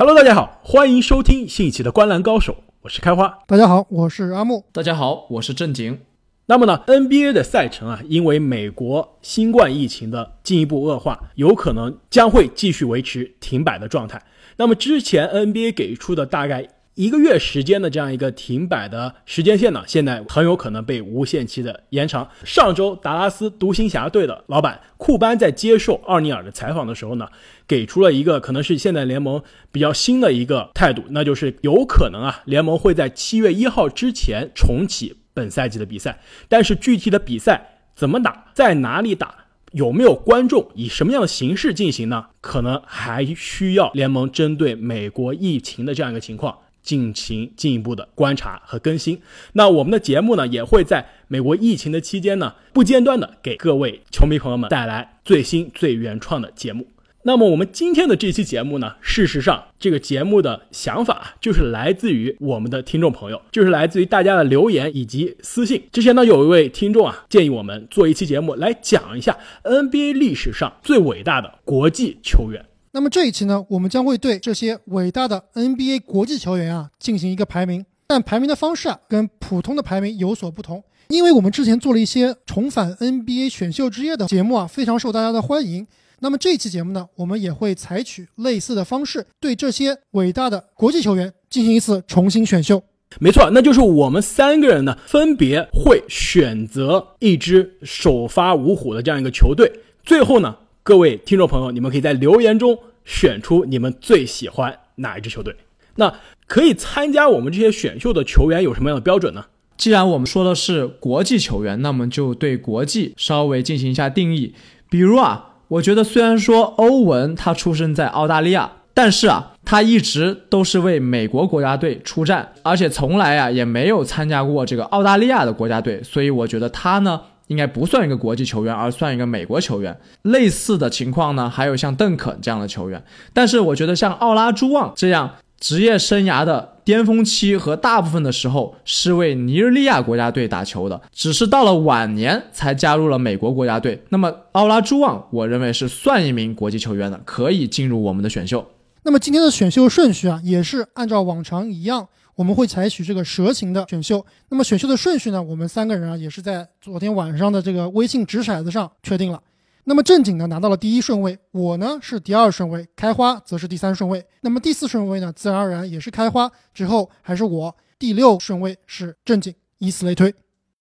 [0.00, 3.40] Hello，大家好，欢迎收听新一期的《观澜高手》，我是开花。
[3.46, 4.64] 大家好，我是阿木。
[4.72, 6.00] 大家好，我是正经。
[6.46, 14.22] 那么呢，NBA 的赛程啊，因为美国新冠疫情的进一步恶化，有可能将会继续维持停摆的状态。
[14.56, 16.66] 那么之前 NBA 给出的大概。
[17.00, 22.28] 一个月时间的这样一个停摆的时间线呢，现在很有可能被无限期的延长。
[22.44, 27.26] 上周达拉斯独行侠队的老板库班在接受奥尼尔的采访的时候呢，
[27.66, 42.26] 给出了一个可能是现在联盟比较新的一个态度，那就是有可能啊，联盟会在七月一号之前重启本赛季的比赛，但是具体的比赛怎么打，在哪里打，有没有观众，以什么样的形式进行呢？
[42.42, 46.58] 可能还需要联盟针对美国疫情的这样一个情况。
[46.82, 49.20] 进行进一步的观察和更新。
[49.52, 56.86] 那我们的节目呢，也会在美国疫情的期间呢，不间断的给各位球迷朋友们带来最新最原创的节目。
[57.22, 65.82] 那么我们今天的这期节目呢，事实上这个节目的想法就是来自于我们的听众朋友，就是来自于大家的留言以及私信。
[65.92, 72.64] 之前呢，有一位听众啊，建议我们做一期节目来讲一下 NBA 历史上最伟大的国际球员。
[72.92, 85.86] 那么这一期呢，我们将会对这些伟大的 NBA 国际球员啊进行一个排名，但排名的方式啊跟普通的排名有所不同，因为我们之前做了一些重返 NBA 选秀之夜的节目啊，非常受大家的欢迎。
[86.18, 92.82] 那么这期节目呢，我们也会采取类似的方式，对这些伟大的国际球员进行一次重新选秀。
[93.20, 99.70] 没错，那就是我们三个人呢，分别会选择一支首发五虎的这样一个球队，
[100.02, 100.56] 最后呢。
[100.82, 105.54] 各位听众朋友，你们可以在留言中选出你们最喜欢哪一支球队。
[105.96, 106.14] 那
[106.46, 109.44] 可以参加我们这些选秀的球员有什么样的标准呢？
[109.76, 114.54] 既然我们说的是国际球员，那么就对国际稍微进行一下定义。
[114.88, 127.20] 比如啊，我觉得虽然说欧文他出生在澳大利亚，但是啊，他一直都是为美国国家队出战，而且从来啊也没有参加过这个澳大利亚的国家队，所以我觉得他呢。
[127.50, 129.98] 应该不算一个国际球员，而算一个美国球员。
[130.22, 133.02] 类似的情况呢，还有像邓肯这样的球员。
[133.34, 144.00] 但是我觉得像奥拉朱旺这样职业生涯的巅峰期和大部分的时候是为尼日利亚国家队打球的，只是到了晚年才加入了美国国家队。
[144.10, 148.64] 那么奥拉朱旺，我认为是算一名国际球员的，可以进入我们的选秀。
[149.02, 152.06] 那么今天的选秀顺序啊，也是按照往常一样。
[152.40, 155.42] 我们会采取这个蛇形的选秀，那么选秀的顺序呢？
[155.42, 159.42] 我们三个人啊也是在昨天晚上的这个微信掷骰子上确定了。
[159.84, 164.24] 那么正经呢拿到了第一顺位，我呢是第二顺位，开花则是第三顺位。
[164.40, 167.76] 那么第四顺位呢，自然而然也是开花，之后还是我。
[167.98, 170.34] 第六顺位是正经，以此类推。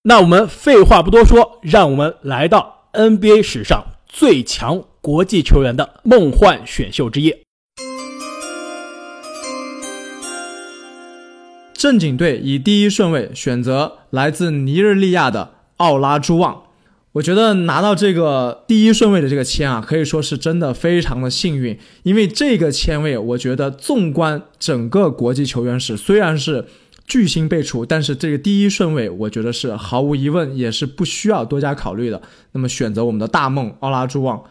[0.04, 7.38] 那我们废话不多说，让我们来到 NBA 史上最强国际球员的梦幻选秀之夜。
[11.80, 16.64] 正经队以第一顺位选择来自尼日利亚的奥拉朱旺，
[17.14, 26.66] 我觉得拿到这个第一顺位的这个签啊，可以说是真的非常的幸运，因为这个签位，我觉得纵观整个国际球员史，虽然是
[27.08, 32.22] 巨星辈出，但是这个第一顺位，我觉得是毫无疑问，也是不需要多加考虑的。
[32.52, 34.44] 那么选择我们的大梦奥拉朱旺。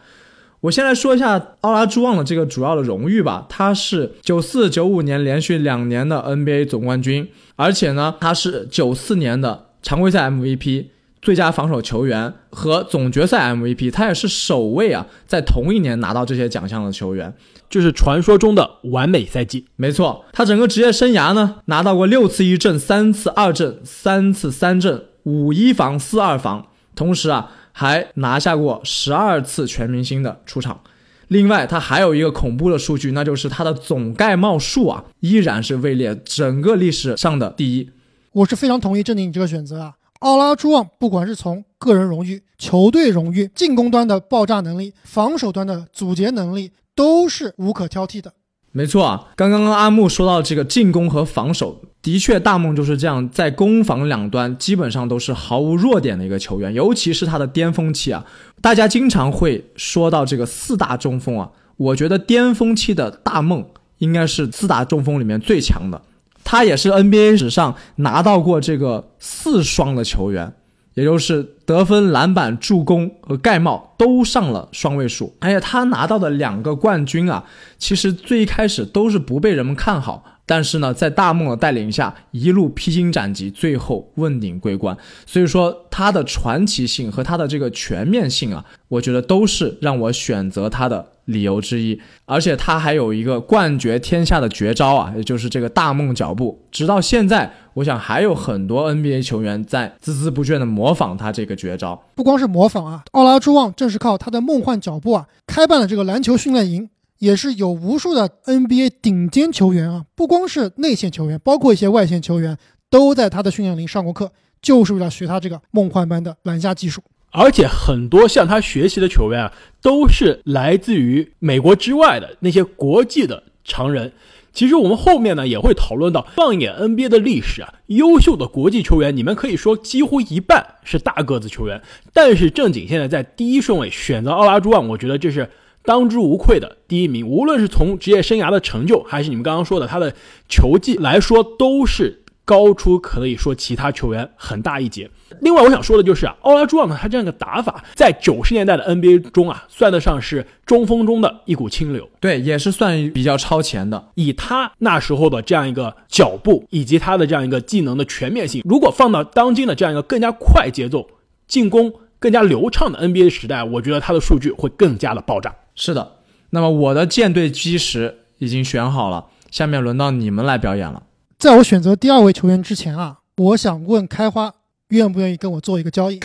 [0.61, 3.45] 我先来说一下奥拉朱旺的这个主要的荣誉吧。
[3.47, 10.87] 他是九四九五年连续两年的 NBA 总冠军，而且呢，他是九四年的常规赛 MVP、
[11.21, 13.89] 最佳防守球员和总决赛 MVP。
[13.89, 17.33] 他也是首位啊，在同一年拿到这些奖项的球员，
[17.69, 19.65] 就是传说中的完美赛季。
[19.77, 27.51] 没错，他整个职业生涯呢，拿到过六次一阵、三次二阵、三次三阵、五一防、四二防，同时啊。
[27.79, 30.81] 还拿下过十二次全明星的出场，
[31.29, 37.89] 另外他还有一个恐怖的数据，那就是他的总盖帽数啊，依然是位列整个历史上的第一。
[38.33, 48.33] 我是非常同意郑宁你这个选择啊，奥拉朱旺不管是从个人荣誉、球队荣誉、进攻端的爆炸能力、防守端的阻截能力，都是无可挑剔的。
[48.71, 58.23] 没错啊，刚刚阿木说到这个进攻和防守，的确大梦就是这样，在攻防两端基本上都是毫无弱点的一个球员，尤其是他的巅峰期啊，
[58.61, 63.65] 大家经常会说到这个四大中锋啊，我觉得巅峰期的大梦
[63.97, 66.01] 应该是四大中锋里面最强的，
[66.43, 70.53] 他也是 NBA 史上拿到过这个四双的球员，
[70.99, 75.33] 也就是得分、篮板、助攻和盖帽都上了双位数。
[75.39, 77.45] 而且他拿到的两个冠军啊，
[77.77, 80.23] 其实最一开始都是不被人们看好。
[80.49, 84.97] 但是呢，在大梦的带领下，一路披荆斩棘，最后问鼎桂冠。
[85.27, 92.01] 所以说，他的传奇性和他的这个全面性啊，我觉得都是让我选择他的理由之一。
[92.25, 96.59] 而且他还有一个冠绝天下的绝招啊，也就是这个大梦脚步。
[96.71, 102.01] 直到现在，我想还有很多 NBA 球员在孜孜不倦地模仿他这个绝招。
[102.15, 106.89] 不光是模仿啊，奥拉朱旺正是靠他的梦幻脚步啊，开办了这个篮球训练营。
[107.19, 112.57] 也是有无数的 NBA 顶尖球员啊，不光是内线球员，包括一些外线球员，
[112.89, 114.31] 都在他的训练营上过课，
[114.61, 117.01] 就是为了学他这个梦幻般的篮下技术。
[117.31, 124.13] 而且很多向他学习的球员啊，都是来自于美国之外的那些国际的常人。
[124.53, 131.81] 其实我们后面呢也会讨论到，放眼 NBA 的历史啊，优秀的国际球员，你们可以说几乎一半是大个子球员。
[132.13, 135.49] 但是正经现在在第一顺位选择奥拉朱旺，我觉得这是。
[135.89, 140.13] 当之无愧的第一名，无论是从职业生涯的成就，还是你们刚刚说的他的
[140.47, 145.09] 球技来说，都是高出可以说其他球员很大一截。
[145.41, 152.07] 另外，我想说的就是啊，奥拉朱旺呢，他这样的打法，在九十年代的 NBA 中啊，算得上是中锋中的一股清流。
[152.19, 154.09] 对，也是算比较超前的。
[154.13, 161.07] 以他那时候的这样一个脚步，以及他的这样一个技能的全面性，如果放到当今的这样一个更加快节奏、
[161.47, 165.55] 进攻更加流畅的 NBA 时代，我觉得他的数据会更加的爆炸。
[165.75, 166.17] 是的，
[166.49, 171.03] 那么我的舰队基石已经选好了，下面轮到你们来表演了。
[171.37, 174.53] 在我选择第二位球员之前啊，我想问开花
[174.89, 176.19] 愿不愿意跟我做一个交易？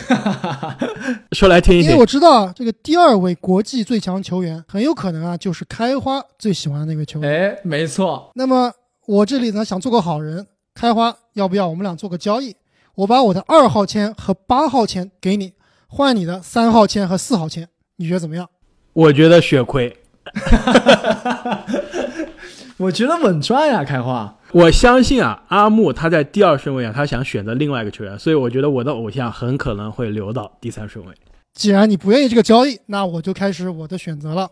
[1.31, 1.91] 说来听一听。
[1.91, 7.31] 因为我知道啊这个第二位国际最强球员很有可能啊，就是开花最喜欢的那位球员。
[7.31, 8.31] 哎，没错。
[8.35, 8.73] 那么
[9.05, 12.55] 我这里呢想做个好人，开花要不要我们俩做个交易？
[12.95, 15.53] 我把我的二号签和八号签给你，
[15.87, 17.67] 换你的三号签和四号签，
[17.97, 18.49] 你觉得怎么样？
[18.93, 19.95] 我觉得血亏，
[22.77, 24.37] 我觉得稳赚呀，开花。
[24.51, 31.13] 我相信啊，阿木他在第二顺位啊，他想选择另外一个球员，所以我觉得我的偶像很可能会留到第三顺位。
[31.53, 34.49] 既然你不愿意这个交易，那我就开始我的选择了。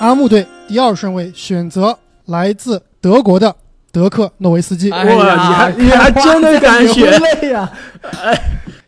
[0.00, 1.96] 阿木队第二顺位选择
[2.26, 3.54] 来自德国的
[3.92, 4.90] 德克诺维斯基。
[4.90, 7.12] 哇，你还你还真的敢选
[7.52, 7.70] 呀？
[8.24, 8.36] 哎，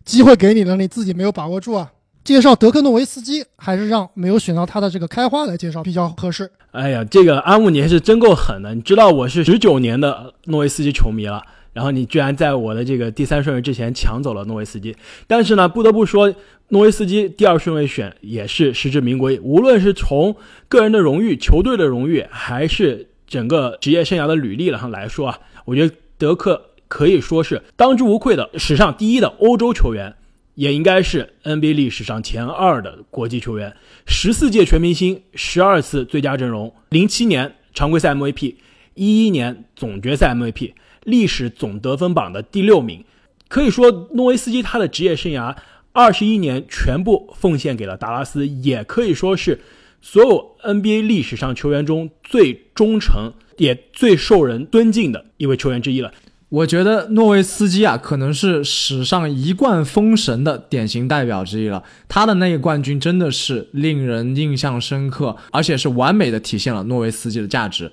[0.05, 1.93] 机会给你了，你自己没有把握住啊！
[2.25, 6.51] 介绍德克诺维斯基，还是让没有选到他的这个开花来介绍比较合适。
[6.73, 8.75] 哎呀，这个阿木你还是真够狠的！
[8.75, 11.43] 你知道我是十九年的诺维斯基球迷了，
[11.75, 14.97] 然后你居然在我的这个第三顺位之前抢走了诺维斯基。
[15.27, 16.35] 但是呢，不得不说，
[16.69, 19.39] 诺维斯基第二顺位选也是实至名归。
[19.41, 20.35] 无论是从
[20.67, 30.15] 个人的荣誉、球队的荣誉，还是整个职业生涯的履历了上来说啊，我觉得德克可以说是当之无愧的史上第一的欧洲球员。
[30.55, 33.75] 也应该是 NBA 历史上前二的国际球员，
[34.07, 38.55] 十四届全明星，十二次最佳阵容，零七年常规赛 MVP，
[38.95, 43.05] 一一年总决赛 MVP，历史总得分榜的第六名。
[43.49, 45.57] 可以说，诺维斯基他的职业生涯
[45.91, 49.59] 二十一年全部奉献给了达拉斯，也可以说是
[50.07, 56.13] 所有 NBA 历史上球员中最忠诚也最受人尊敬的一位球员之一了。
[56.51, 61.83] 我觉得诺维斯基啊，可能是史上一贯封神的典型代表之一了。
[62.07, 67.91] 他的那个冠军真的是令人印象深刻，而且是完美的体现了诺维斯基的价值。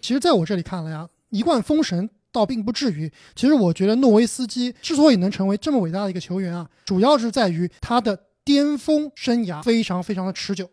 [0.00, 3.10] 其实，在我这里看来啊，一贯封神倒并不至于。
[3.34, 10.70] 其实，我觉得诺维斯基之所以能成为这么伟大的一个球员啊，主要是在于他的巅峰生涯非常非常的持久。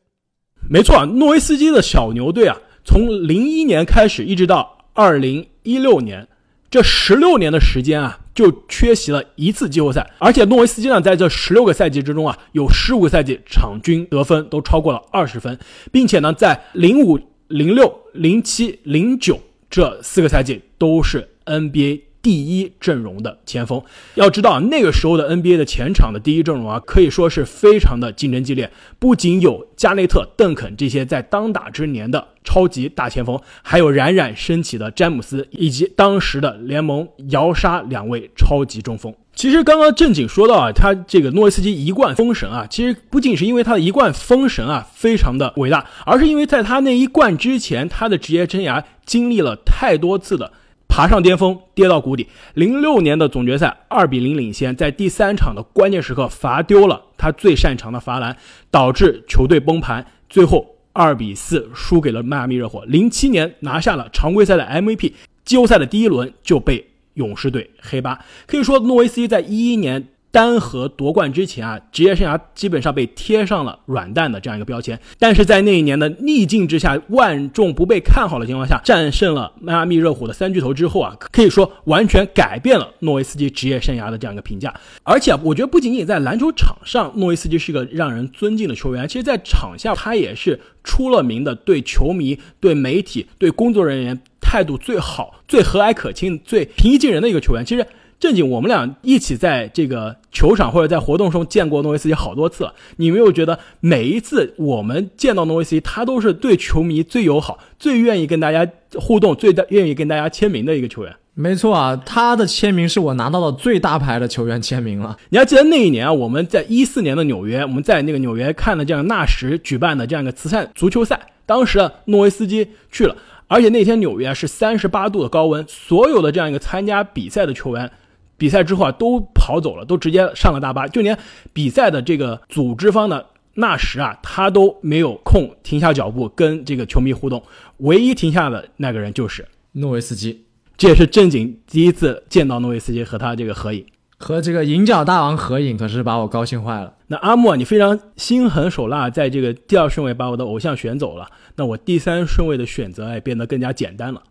[0.68, 6.28] 没错啊，诺维斯基的小牛队啊，从零一年开始一直到二零一六年。
[6.72, 15.58] 这十六年的时间啊，就缺席了一次季后赛，而且诺维斯基呢，在这十六个赛季之中啊，有十五个赛季场均得分都超过了二十分，
[15.92, 17.18] 并且呢，在零五、
[17.48, 22.02] 零六、零七、零九这四个赛季都是 NBA。
[22.26, 23.80] 第一阵容的前锋，
[24.16, 28.72] 要知道那个时候的 NBA 的前场的第一阵容啊，可以说是非常的竞争激烈。
[28.98, 39.14] 不仅有加内特、邓肯这些在当打之年的超级大前锋，还有冉冉升起的詹姆斯，以及当时的联盟摇杀两位超级中锋。
[39.36, 50.52] 其实刚刚正经说到啊，他这个诺维斯基一贯封神啊，其实不仅是因为他的一贯封神啊非常的伟大，而是因为在他那一贯之前，他的职业生涯经历了太多次的。
[50.96, 52.26] 爬上巅峰，跌到谷底。
[52.54, 58.38] 零六年的总决赛二比零领先，在第三场的关键时刻罚丢了他最擅长的罚篮，
[58.72, 62.86] 导致球队崩盘，最后二比四输给了迈阿密热火。
[62.86, 65.12] 零七年拿下了常规赛的 MVP，
[65.44, 68.18] 季后赛的第一轮就被勇士队黑八。
[68.48, 70.08] 可以说，诺维斯基在一一年。
[70.36, 75.00] 单核夺冠之前啊，职业生涯基本上被贴上了软蛋的这样一个标签。
[75.18, 84.74] 但是在那一年的逆境之下，万众不被看好的情况下，战胜了迈阿密热火的三巨头之后啊，可以说完全改变了诺维斯基职业生涯的这样一个评价。
[85.04, 97.64] 而且啊，我觉得不仅仅在篮球场上，诺维斯基是个让人尊敬的球员，其实在场下他也是出了名的对球迷、对媒体、对工作人员态度最好、最和蔼可亲、最平易近人的一个球员。
[97.66, 97.88] 其实。
[98.20, 102.74] 正经，我们俩一起在这个球场或者在活动中见过诺维斯基好多次了。
[102.96, 111.14] 你没有觉得每一次我们见到诺维斯基，他都是对球迷最友好、最愿意跟大家互动、最愿意跟大家签名的一个球员？
[111.34, 115.18] 没错啊，他的签名是我拿到的最大牌的球员签名了。
[115.30, 123.18] 你还记得那一年啊，我们在一四年的纽约，我们在那个纽约看的这样纳什举办的这样一个慈善足球赛，当时啊，诺维斯基去了，
[123.48, 127.92] 而且那天纽约是三十八度的高温，所有的这样一个参加比赛的球员。
[128.38, 131.18] 比赛之后啊，都跑走了，都直接上了大巴，就连
[131.54, 133.26] 比赛的这个组织方的
[133.56, 137.42] 纳什啊，他都没有空停下脚步跟这个球迷互动。
[137.78, 143.86] 唯一停下的那个人就是诺维斯基，这也是正经第一次见到诺维斯基和他这个合影，
[144.18, 146.94] 和这个银角大王合影，可是把我高兴坏了。
[147.08, 154.22] 那阿莫，你非常心狠手辣，在这个第二顺位把我的偶像选走了，那我第三顺位的选择也变得更加简单了，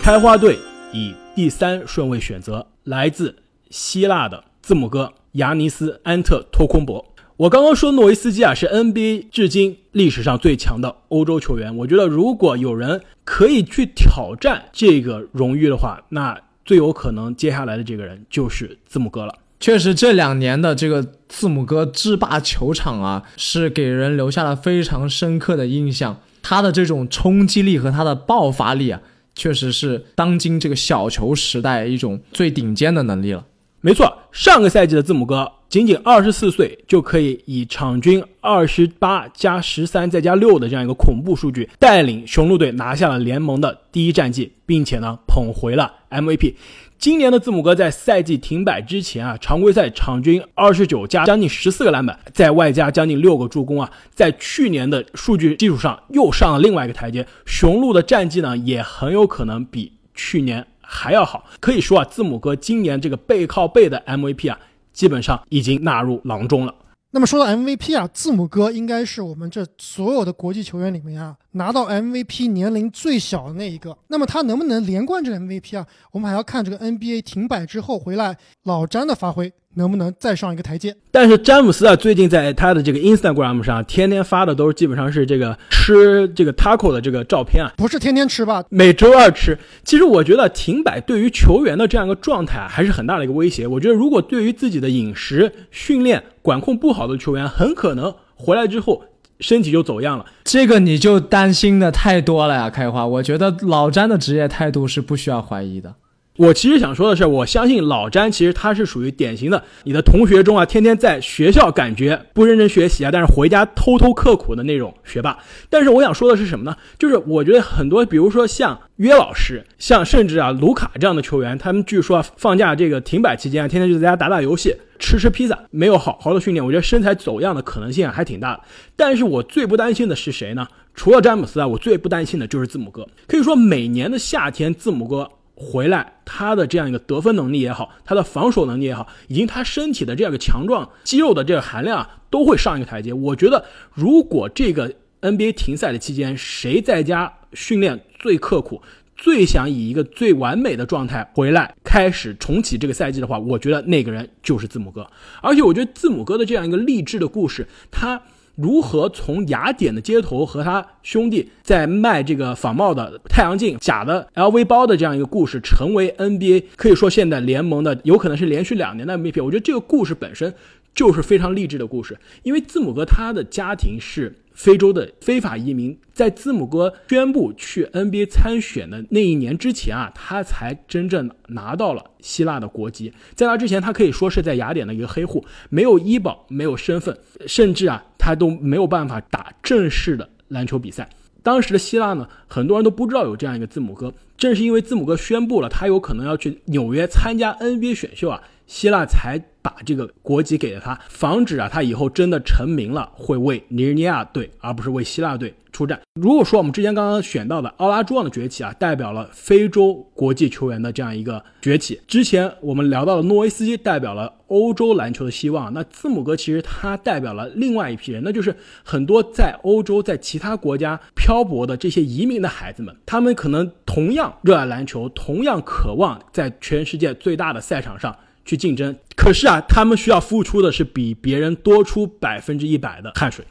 [0.00, 0.58] 开花队。
[0.90, 3.36] 以第三顺位选择来自
[3.70, 7.14] 希腊的字母哥亚尼斯安特托昆博。
[7.36, 11.76] 我刚刚说诺维斯基啊是 NBA 至今历史上最强的欧洲球员。
[11.76, 19.32] 我觉得如果有人可以去挑战这个荣誉的话，那最有可能接下来的这个人就是字母哥了。
[19.60, 26.20] 确实，这两年的这个字母哥制霸球场啊，是给人留下了非常深刻的印象。
[26.42, 29.00] 他的这种冲击力和他的爆发力啊。
[29.38, 33.46] 确实是当今这个小球时代一种最顶尖的能力了。
[33.80, 46.54] 没错，上个赛季的字母哥仅仅二十四岁，就可以以场均二十八加十三再加六的这样一个恐怖数据，带领雄鹿队拿下了联盟的第一战绩，并且呢捧回了 MVP。
[46.98, 57.24] 今年的字母哥在赛季停摆之前啊，常规赛场均二十九加将近十四个篮板，在外加将近六个助攻啊，在去年的数据基础上又上了另外一个台阶。
[57.46, 61.44] 雄鹿的战绩呢，也很有可能比去年还要好。
[61.60, 64.58] 可以说啊，字母哥今年这个背靠背的 MVP 啊，
[64.92, 66.74] 基本上已经纳入囊中了。
[67.10, 73.96] 那么说到 MVP 啊，字母哥应该是我们这所有的国际球员里面啊，拿到 MVP 年龄最小的那一个。
[74.08, 75.86] 那么他能不能连贯这个 MVP 啊？
[76.12, 79.50] 我们还要看这个 NBA 停摆之后回来老詹的发挥。
[79.78, 80.94] 能不能再上一个台阶？
[81.10, 88.62] 但是詹姆斯啊，最近在他的这个 Instagram 上，天天发的都是基本上是这个吃这个 taco 的这个照片啊，不是天天吃吧？
[88.68, 89.56] 每周二吃。
[89.84, 93.66] 其实我觉得停摆对于球员的这样一个状态还是很大的一个威胁。
[93.66, 99.02] 我觉得如果对于自己的饮食训练管控不好的球员，很可能回来之后
[99.40, 100.26] 身体就走样了。
[100.44, 103.06] 这个你就担心的太多了呀，开花。
[103.06, 105.94] 我觉得老詹的职业态度是不需要怀疑的。
[106.38, 115.36] 我其实想说的是，我相信老詹其实他是属于典型的你的同学中啊，天天在学校感觉不认真学习啊，但是回家偷偷刻苦的那种学霸。
[115.68, 116.76] 但是我想说的是什么呢？
[116.96, 128.60] 就是我觉得很多，比如说像约老师，像甚至啊卢卡这样的球员，他们据说放假这个停摆期间啊，天天就在家打打游戏、吃吃披萨，没有好好的训练，我觉得身材走样的可能性还挺大的。
[128.94, 130.68] 但是我最不担心的是谁呢？
[130.94, 133.04] 除了詹姆斯啊，我最不担心的就是字母哥。
[133.26, 135.28] 可以说每年的夏天，字母哥。
[135.60, 143.12] 回来，他的这样一个得分能力也好，他的防守能力也好，以及他身体的这样一个强壮肌肉的这个含量啊，都会上一个台阶。
[143.12, 148.80] 我觉得，如果这个 NBA 停赛的期间，谁在家训练最刻苦，
[149.16, 155.04] 最想以一个最完美的状态回来开始重启这个赛季的话，我觉得那个人就是字母哥。
[155.42, 158.22] 而且，我觉得字母哥的这样一个励志的故事，他。
[158.60, 169.44] 如何从雅典的街头和他兄弟在卖这个仿冒的太阳镜、假的 LV 包的这样一个故事，成为 NBA 可以说现在联盟的有可能是连续两年的 MVP。
[169.44, 170.52] 我觉得这个故事本身
[170.92, 183.12] 就是非常励志的故事，因为字母哥他的家庭是非洲的非法移民，在字母哥宣布去 NBA 参选的那一年之前啊，他才真正拿到了希腊的国籍。
[183.36, 188.06] 在那之前，他可以说是在雅典的一个黑户，没有医保，没有身份，甚至啊。
[188.28, 191.08] 他都没有办法打正式的篮球比赛。
[191.42, 194.12] 当时的希腊呢，很多人都不知道有这样一个字母哥。
[194.36, 206.00] 正是因为字母哥宣布了他有可能要去纽约参加 NBA 选秀啊，希腊才把这个国籍给了他，防止啊他以后真的成名了会为尼日利亚队而不是为希腊队出战。
[206.14, 228.16] 如果说我们之前刚刚选到的奥拉朱旺的崛起啊，代表了非洲国际球员的这样一个崛起；之前我们聊到的诺维斯基代表了欧洲篮球的希望，那字母哥其实他代表了另外一批人，那就是很多在欧洲、在其他国家漂泊的这些移民的孩子们，他们可能同样热爱篮球，同样渴望在全世界最大的赛场上
[228.48, 233.44] 去竞争，可是啊，他们需要付出的是比别人多出百分之一百的汗水。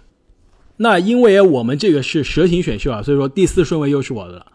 [0.78, 4.48] 那因为我们这个是蛇形选秀啊，所以说第四顺位又是我的了。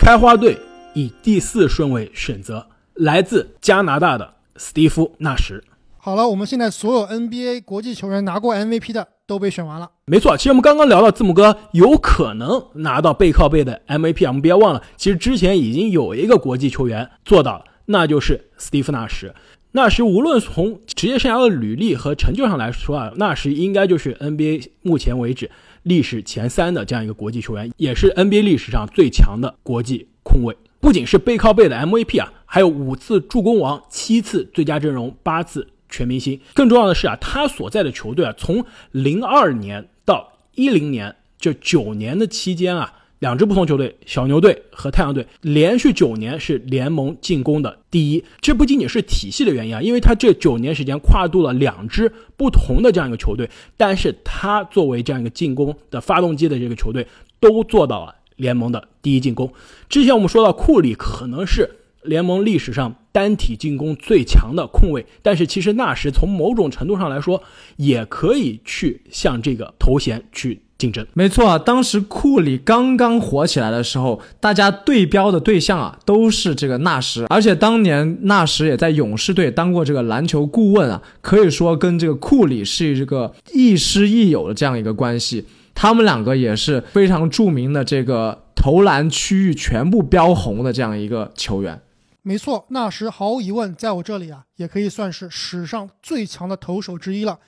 [0.00, 0.58] 开花队
[0.92, 5.62] 以第四顺位选择来自加拿大的斯蒂夫·纳什。
[6.04, 9.90] 好了，我们现在所有 NBA 国际球员拿过 MVP 的都被选完了。
[10.04, 19.34] 没错，其实我们刚刚聊到字母哥有可能拿到背靠背的 MVP 啊，我们别忘了，其实之前已经有一个国际球员做到了，那就是斯蒂夫·纳什。
[19.72, 25.50] 纳什无论从职业生涯的履历和成就上来说啊，纳什应该就是 NBA 目前为止
[25.84, 30.54] 历史前三的这样一个国际球员，也是 NBA 历史上最强的国际控卫。
[30.80, 36.40] 不仅是背靠背的 MVP 啊，还有五次助攻王、七次最佳阵容、八次全明星。
[36.54, 42.94] 更重要的是啊，他所在的球队啊，从零二年到一零年这九年的期间啊。
[43.20, 48.22] 两支不同球队，小牛队和太阳队连续九年是联盟进攻的第一。
[48.42, 53.48] 这不仅仅是体系的原因啊，因为他这九年时间跨度了两支不同的这样一个球队，
[53.78, 57.06] 但是他作为这样一个进攻的发动机的这个球队，
[57.40, 59.50] 都做到了联盟的第一进攻。
[59.88, 61.70] 之前我们说到库里可能是
[62.02, 67.40] 联盟历史上单体进攻最强的控卫，但是其实纳什从某种程度上来说，
[67.76, 70.62] 也可以去向这个头衔去。
[70.76, 85.46] 竞争没错啊，当时库里刚刚火起来的时候，大家对标的对象啊都是这个纳什，而且当年纳什也在勇士队当过这个篮球顾问啊，可以说跟这个库里是这个亦师亦友的这样一个关系。
[85.76, 91.80] 他们两个也是非常著名的这个投篮区域全部标红的这样一个球员。
[92.26, 97.38] 没错，纳什毫无疑问在我这里啊，也可以算是史上最强的投手之一了。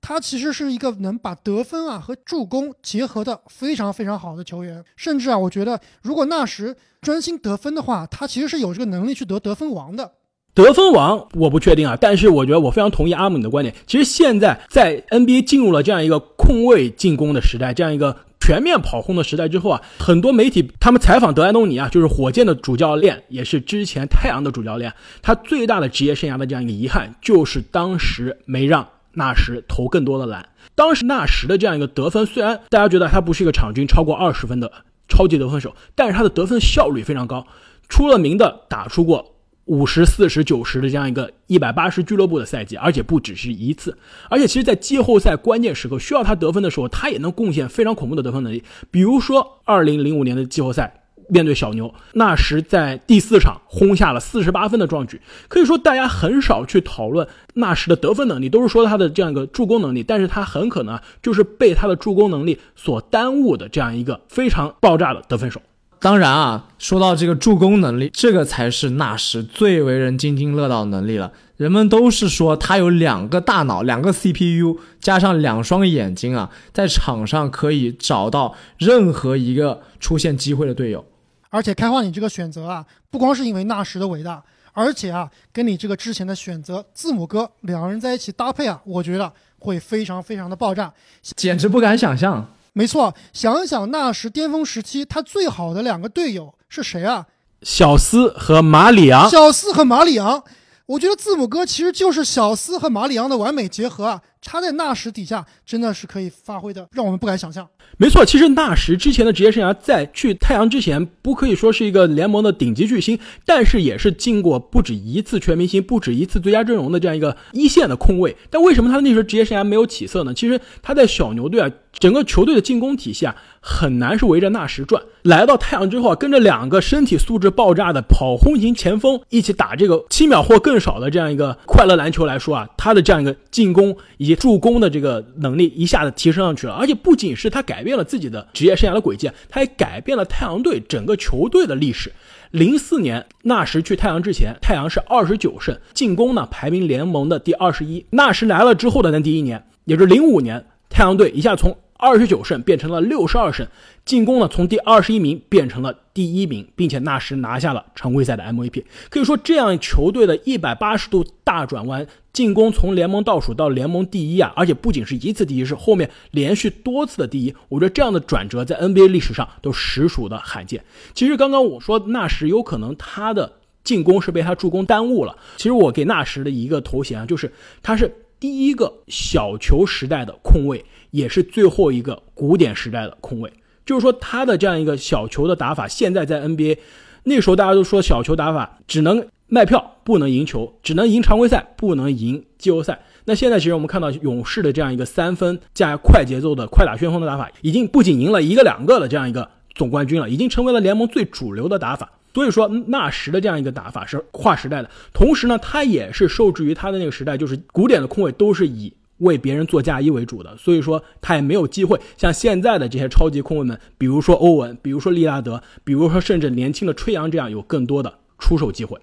[0.00, 10.12] 他其实是一个能把得分啊和助攻结合的非常非常好的球员，甚至啊，我觉得如果纳什专心得分的话，他其实是有这个能力去得得分王的。
[10.52, 13.72] 得分王我不确定啊，但是我觉得我非常同意阿姆的观点。
[13.86, 28.88] 其实现在在 NBA 进入了这样一个控卫进攻的时代，这样一个全面跑轰的时代之后啊，很多媒体他们采访德安东尼啊，就是火箭的主教练，也是之前太阳的主教练，他最大的职业生涯的这样一个遗憾就是当时没让。
[29.14, 34.70] 纳什投更多的篮，当时纳什的这样一个得分，虽然大家觉得他不是一个场均超过二十分的
[35.08, 37.44] 超级得分手，但是他的得分效率非常高，
[37.88, 39.34] 出了名的打出过
[39.68, 43.96] 五十四十九十的这样一个一百八十俱乐部的赛季，而且不只是一次，
[44.28, 51.02] 而且其实，在季后赛关键时刻需要他得分的时候，他也能贡献非常恐怖的得分能力，比如说二零零五年的季后赛。
[51.30, 55.20] 面对小牛，纳什在第四场轰下了四十八分的壮举。
[55.48, 60.02] 可以说，大家很少去讨论纳什的得分能力，都是说他的这样一个助攻能力。
[60.02, 65.60] 但是他很可能就是被他的助攻能力所耽误的这样一个非常爆炸的得分手。
[66.00, 71.32] 当然啊，说到这个助攻能力，这个才是纳什最为人津津乐道的能力了。
[71.56, 81.04] 人们都是说他有两个大脑，两个 CPU，加上两双眼睛啊，在场上可以找到任何一个出现机会的队友。
[81.50, 84.40] 而且开花，你这个选择啊，不光是因为纳什的伟大，
[84.72, 90.92] 而且啊，跟你这个之前的选择字母哥两个人在一起搭配啊，我觉得会非常非常的爆炸，
[91.34, 92.54] 简直不敢想象。
[92.78, 97.26] 没错，想一想那时巅峰时期，他最好的两个队友是谁啊？
[97.60, 99.28] 小斯和马里昂。
[99.28, 100.44] 小斯和马里昂，
[100.86, 104.22] 我觉得字母哥其实就是小斯和马里昂的完美结合啊。
[104.42, 107.68] 他在纳什底下真的是可以发挥的，让我们不敢想象。
[107.96, 118.36] 没错，其实纳什之前的职业生涯在去太阳之前，不可以说是一个联盟的顶级巨星，但是也是进过不止一次全明星、不止一次最佳阵容的这样一个一线的控卫。
[118.50, 120.34] 但为什么他那时候职业生涯没有起色呢？
[120.34, 125.02] 其实他在小牛队啊，整个球队的进攻体系啊，很难是围着纳什转。
[125.22, 136.74] 来到太阳之后啊，跟着两个身体素质爆炸的跑轰型前锋一起打这个七秒或更少的这样一个快乐篮球来说啊，他的这样一个进攻以及助攻的这个能力一下子提升上去了。
[136.74, 142.12] 而且不仅是他改变了自己的职业生涯的轨迹，他也改变了太阳队整个球队的历史。
[142.50, 148.04] 零四年纳什去太阳之前，太阳是二十九胜，进攻呢排名联盟的第二十一。
[148.10, 153.66] 纳什来了之后的那第一年，也就是零五年，太阳队一下从二十九胜变成了六十二胜，
[154.04, 155.94] 进攻呢从第二十一名变成了。
[156.18, 158.82] 第一名，并且纳什拿下了常规赛的 MVP。
[159.08, 167.54] 可以说，这样球队的一百八十度大转弯，进攻从联盟倒数到联盟第一啊，而且不仅是一次第一，是后面连续多次的第一。
[167.68, 170.84] 我觉得这样的转折在 NBA 历史上都实属的罕见。
[171.14, 173.52] 其实刚刚我说纳什有可能他的
[173.84, 175.38] 进攻是被他助攻耽误了。
[175.56, 183.52] 其实我给纳什的一个头衔啊，就是他是第一个小球时代的控卫，也是最后一个古典时代的控卫。
[183.88, 186.76] 就是说，他的这样一个小球的打法，现在在 NBA，
[187.22, 193.00] 那时候大家都说小球打法只能卖票，不能赢球，只能赢常规赛，不能赢季后赛。
[193.24, 202.10] 那现在其实我们看到勇士的这样一个三分加快节奏的快打旋风的打法，已经不仅赢了一个两个的这样一个总冠军了，已经成为了联盟最主流的打法。
[202.34, 208.92] 所以说，纳什的这样一个打法是划时代的，同时呢，他也是受制于他的那个时代，就是古典的控卫都是以。
[209.18, 218.98] 为别人做嫁衣为主的，所以说他也没有机会像现在的这些超级控卫们，比如说欧文，比如说利拉德，比如说甚至年轻的吹杨这样有更多的出手机会。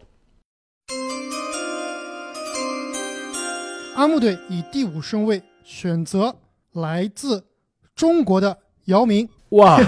[3.95, 6.35] 阿木队以第五顺位选择
[6.73, 7.45] 来自
[7.95, 9.29] 中国的姚明。
[9.49, 9.79] 哇，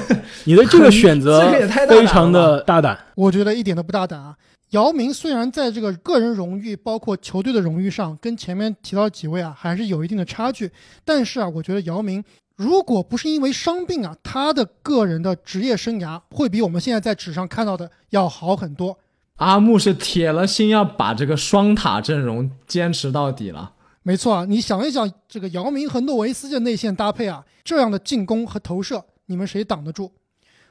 [0.45, 1.51] 你的这个 选择
[1.89, 4.35] 非常的大胆，我觉得一点都不大胆啊。
[4.71, 10.69] 姚明虽然在这个个人荣誉，包括球队的荣誉上，跟前面提到几位啊，还是有一定的差距。
[11.05, 12.21] 但是啊，我觉得姚明
[12.57, 18.97] 如果不是因为伤病啊，他的个人的职业生涯会比我们现在在纸上看到的要好很多。
[19.37, 23.73] 阿木是铁了心要把这个双塔阵容坚持到底了。
[24.03, 30.11] 没错啊，你想一想，这个姚明和诺维斯的内线搭配啊，这样的进攻和投射，你们谁挡得住？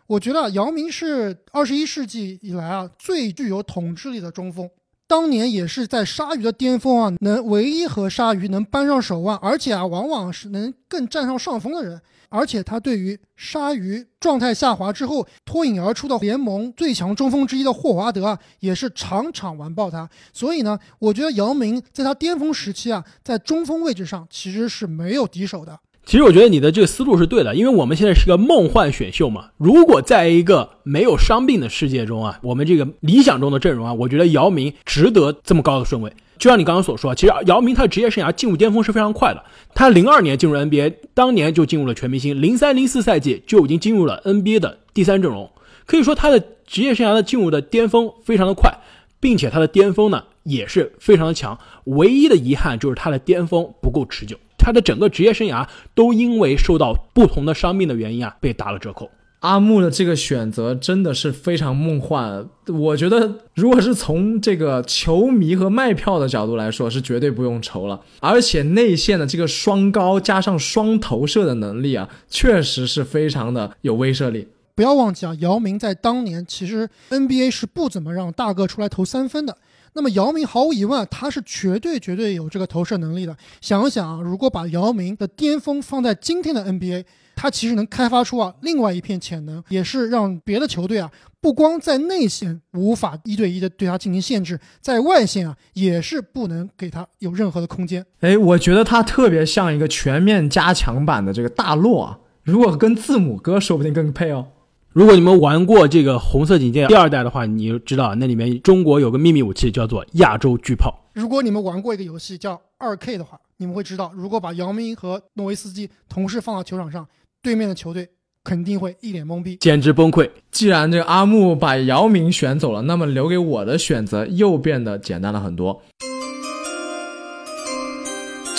[0.06, 4.70] 我觉得姚明是二十一世纪以来啊最具有统治力的中锋，
[5.06, 12.00] 当年也是在鲨鱼的巅峰啊，能唯一和鲨鱼能扳上手腕，而且啊往往是能更占上上风的人。
[12.28, 20.10] 而且他对于鲨鱼状态下滑之后脱颖而出的联盟最强中锋之一的霍华德啊，也是场场完爆他。
[20.32, 25.78] 所以呢，我觉得姚明在他巅峰时期啊，在中锋位置上其实是没有敌手的。
[26.06, 29.46] 其实我觉得你的这个思路是对的，因为我们现在是个梦幻选秀嘛。
[29.56, 36.12] 如果在一个没有伤病的世界中啊，我们这个理想中的阵容啊，我觉得姚明值得这么高的顺位。
[36.38, 39.42] 就像你刚刚所说，其实姚明他的职业生涯进入巅峰是非常快的。
[39.74, 45.50] 他零二年进入 NBA，当年就进入了全明星，零三零四赛季就已经进入了 NBA 的第三阵容。
[45.86, 46.38] 可以说他的
[46.68, 48.72] 职业生涯的进入的巅峰非常的快，
[49.18, 51.58] 并且他的巅峰呢也是非常的强。
[51.86, 54.36] 唯一的遗憾就是他的巅峰不够持久。
[54.66, 59.08] 他的整个职业生涯都因为受到不同的伤病的原因啊，被打了折扣。
[59.38, 68.00] 阿木的这个选择真的是非常梦幻，我觉得如果是从这个球迷和卖票的角度来说，是绝对不用愁了。
[68.18, 74.48] 而且内线的这个双高加上双投射的能力啊，确实是非常的有威慑力。
[74.74, 79.56] 不要忘记啊，姚明在当年其实 NBA 是不怎么让大个出来投三分的。
[79.96, 83.34] 那么姚明毫无疑问，他是绝对绝对有这个投射能力的。
[83.62, 98.04] 想想啊，如果把姚明的巅峰放在今天的 NBA，他其实能开发出啊另外一片潜能，也是让别的球队啊不光在内线无法一对一的对他进行限制，在外线啊也是不能给他有任何的空间。
[98.20, 104.48] 哎，我觉得他特别像一个全面加强版的这个大洛啊，如果跟字母哥说不定更配哦。
[104.96, 110.90] 如果你们玩过这个红色警戒第二代的话，你就知道那里面中国有个秘密武器叫做亚洲巨炮。
[111.12, 117.06] 如果你们玩过一个游戏叫二 K 的话，你们会知道，如果把姚明和诺维斯基同时放到球场上，
[117.42, 118.08] 对面的球队
[118.42, 120.30] 肯定会一脸懵逼，简直崩溃。
[120.50, 125.82] 既然这个阿木把姚明选走了，那么留给我的选择又变得简单了很多。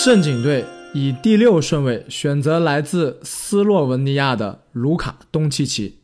[0.04, 5.96] 正经队以第六顺位选择来自斯洛文尼亚的卢卡东契奇。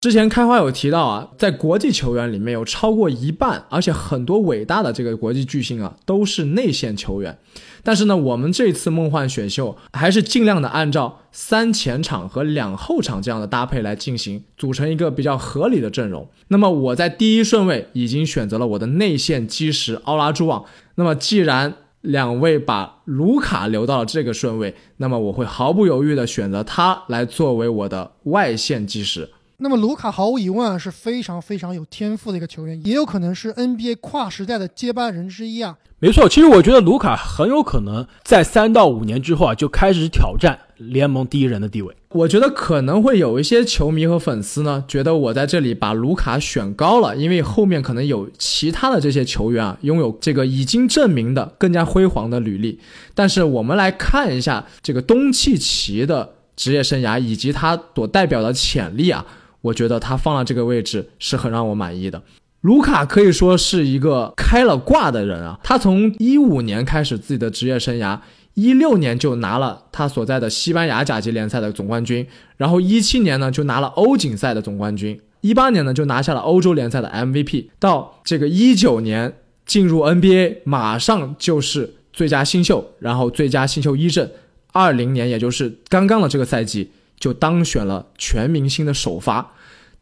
[0.00, 7.38] 之前开花有提到啊，在国际球员里面有超过一半，而且很多伟大的这个国际巨星啊，都是内线球员。
[7.82, 16.26] 但是呢，我们这次梦幻选秀还是尽量的按照三前场和两后场这样的搭配来进行，组成一个比较合理的阵容。
[16.48, 20.64] 那么我在第一顺位已经选择了我的内线基石奥拉朱旺。
[20.94, 29.28] 那么既然两位把卢卡留到了这个顺位，那么我会毫不犹豫的选择他来作为我的外线基石。
[29.62, 35.76] 那么卢卡毫无疑问啊是非常非常有天赋的一个球员，也有可能是 NBA 跨时代的接班人之一啊。
[35.98, 41.94] 没错，其实我觉得卢卡很有可能在三到五年之后啊就开始挑战联盟第一人的地位。
[42.12, 52.80] 我觉得可能会有一些球迷和粉丝呢觉得我在这里把卢卡选高了，因为后面可能有其他的这些球员啊拥有这个已经证明的更加辉煌的履历。
[53.14, 59.26] 但是我们来看一下这个东契奇的职业生涯以及他所代表的潜力啊。
[59.62, 62.22] 我觉得他放了这个位置是很让我满意的。
[62.62, 68.20] 卢卡可以说是一个开了挂的人啊，他从一五年开始自己的职业生涯，
[68.52, 72.26] 一六年就拿了他所在的西班牙甲级联赛的总冠军，
[72.58, 84.30] 然后一七年呢就拿了欧锦赛的总冠军，一八年呢就拿下了欧洲联赛的 MVP，到这个一九年进入 NBA，马上就是最佳新秀，然后最佳新秀一阵，
[84.72, 89.52] 二零年也就是刚刚的这个赛季就当选了全明星的首发。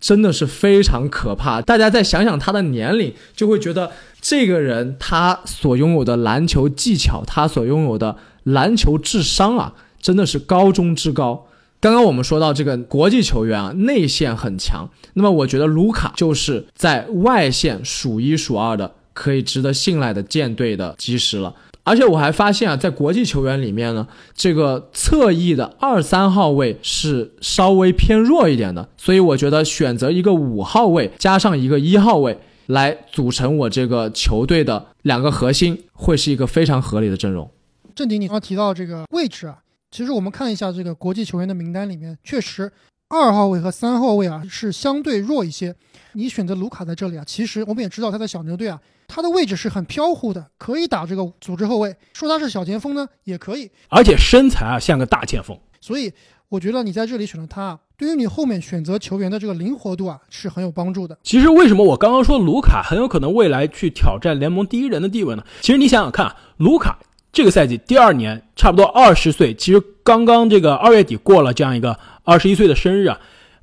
[0.01, 1.61] 真的是非常可怕。
[1.61, 11.49] 大家再想想他的年龄，就会觉得这个人他所拥有的篮球技巧，他所拥有的篮球智商啊，真的是高中之高。
[11.81, 21.53] 刚刚我们说到这个国际球员啊，内线很强，那么我觉得卢卡就是在外线数一数二的，可以值得信赖的舰队的基石了。
[21.89, 37.51] 而且我还发现啊，在国际球员里面呢，这个侧翼的二三号位是稍微偏弱一点的，所以我觉得选择一个五号位加上一个一号位来组成我这个球队的两个核心，会是一个非常合理的阵容。
[37.95, 39.59] 正鼎，你刚刚提到这个位置啊，
[39.91, 42.71] 其实我们看一下这个国际球员的名单里面，确实
[43.09, 45.75] 二号位和三号位啊是相对弱一些。
[46.13, 48.79] 你选择卢卡在这里啊，其实我们也知道他在小牛队啊。
[49.09, 51.97] 他的位置是很飘忽的，可以打这个组织后卫。
[52.13, 53.71] 说他是小前锋呢，也可以。
[53.89, 55.59] 而且身材啊，像个大前锋。
[55.81, 56.13] 所以
[56.51, 61.17] 我觉得你在这里选了他，对于你后面选择球员的这个灵活度啊，是很有帮助的。
[61.23, 65.43] 其实为什么我刚刚说卢卡很有可能未来去挑战联盟第一人的地位呢？
[65.63, 66.99] 其实你想想看，卢卡
[67.33, 73.19] 这个赛季第二年，差不多二十岁，其实刚刚这个二月底过了这样一个二十一岁的生日啊。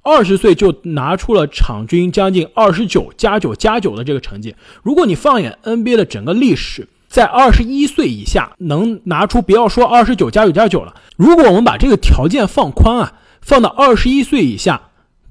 [0.05, 4.55] 二十岁就拿出了场均将近二十九加九加九的这个成绩。
[4.83, 14.79] 如果你放眼 NBA 的整个历史，在二十一岁以下能拿出，不要说二十九加九加九了，如果我们把这个条件放宽啊，放到二十一岁以下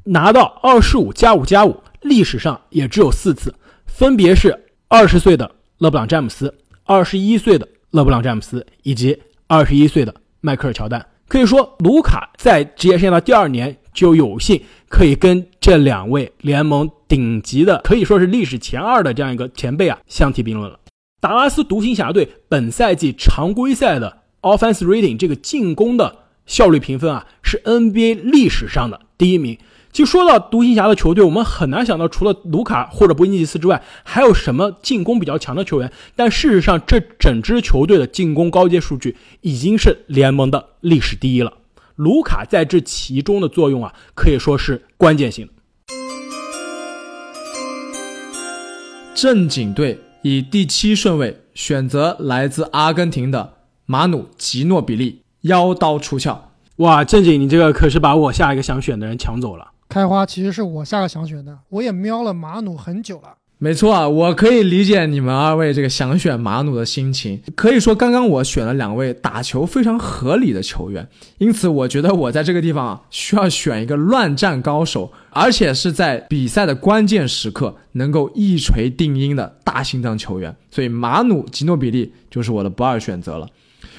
[0.02, 3.54] 拿到二十五加五加五，历史上也只有四次，
[3.86, 11.06] 分别是二十岁的勒布朗詹姆斯、二十一岁的勒布朗詹姆斯以及二十一岁的迈克尔乔丹。
[11.28, 13.76] 可以说，卢卡在职业生涯的第二年。
[13.94, 20.78] 就有幸可以跟这两位联盟顶级的，可以说是历史前二的这样一个前辈啊相提并论了。
[21.20, 29.56] 达拉斯独行侠队本赛季常规赛的 offense rating 这个进攻的效率评分啊，是 NBA 历史上的第一名。
[29.90, 35.90] 就说到独行侠的球队，我们很难想到除了卢卡或者波尼吉斯之外，还有什么进攻比较强的球员。
[36.16, 41.52] 但事实上，这整支球队的进攻高阶数据已经是联盟的历史第一了。
[41.96, 45.52] 卢卡在这其中的作用啊，可以说是关键性的。
[49.14, 53.54] 正经队以第七顺位选择来自阿根廷的
[53.86, 56.50] 马努吉诺比利，腰刀出鞘。
[56.78, 59.70] 哇，正经，你这个可是把我下一个想选的人抢走了。
[59.88, 63.36] 开花其实是我下个想选的，我也瞄了马努很久了。
[63.64, 67.40] 没错，我可以理解你们二位这个想选马努的心情。
[67.54, 80.54] 可以说，刚刚我选了两位打球非常合理的球员，因此我觉得我在这个地方需要选一个乱战高手，而且是在比赛的关键时刻能够一锤定音的大心脏球员。
[80.70, 83.48] 所以，马努吉诺比利就是我的不二选择了。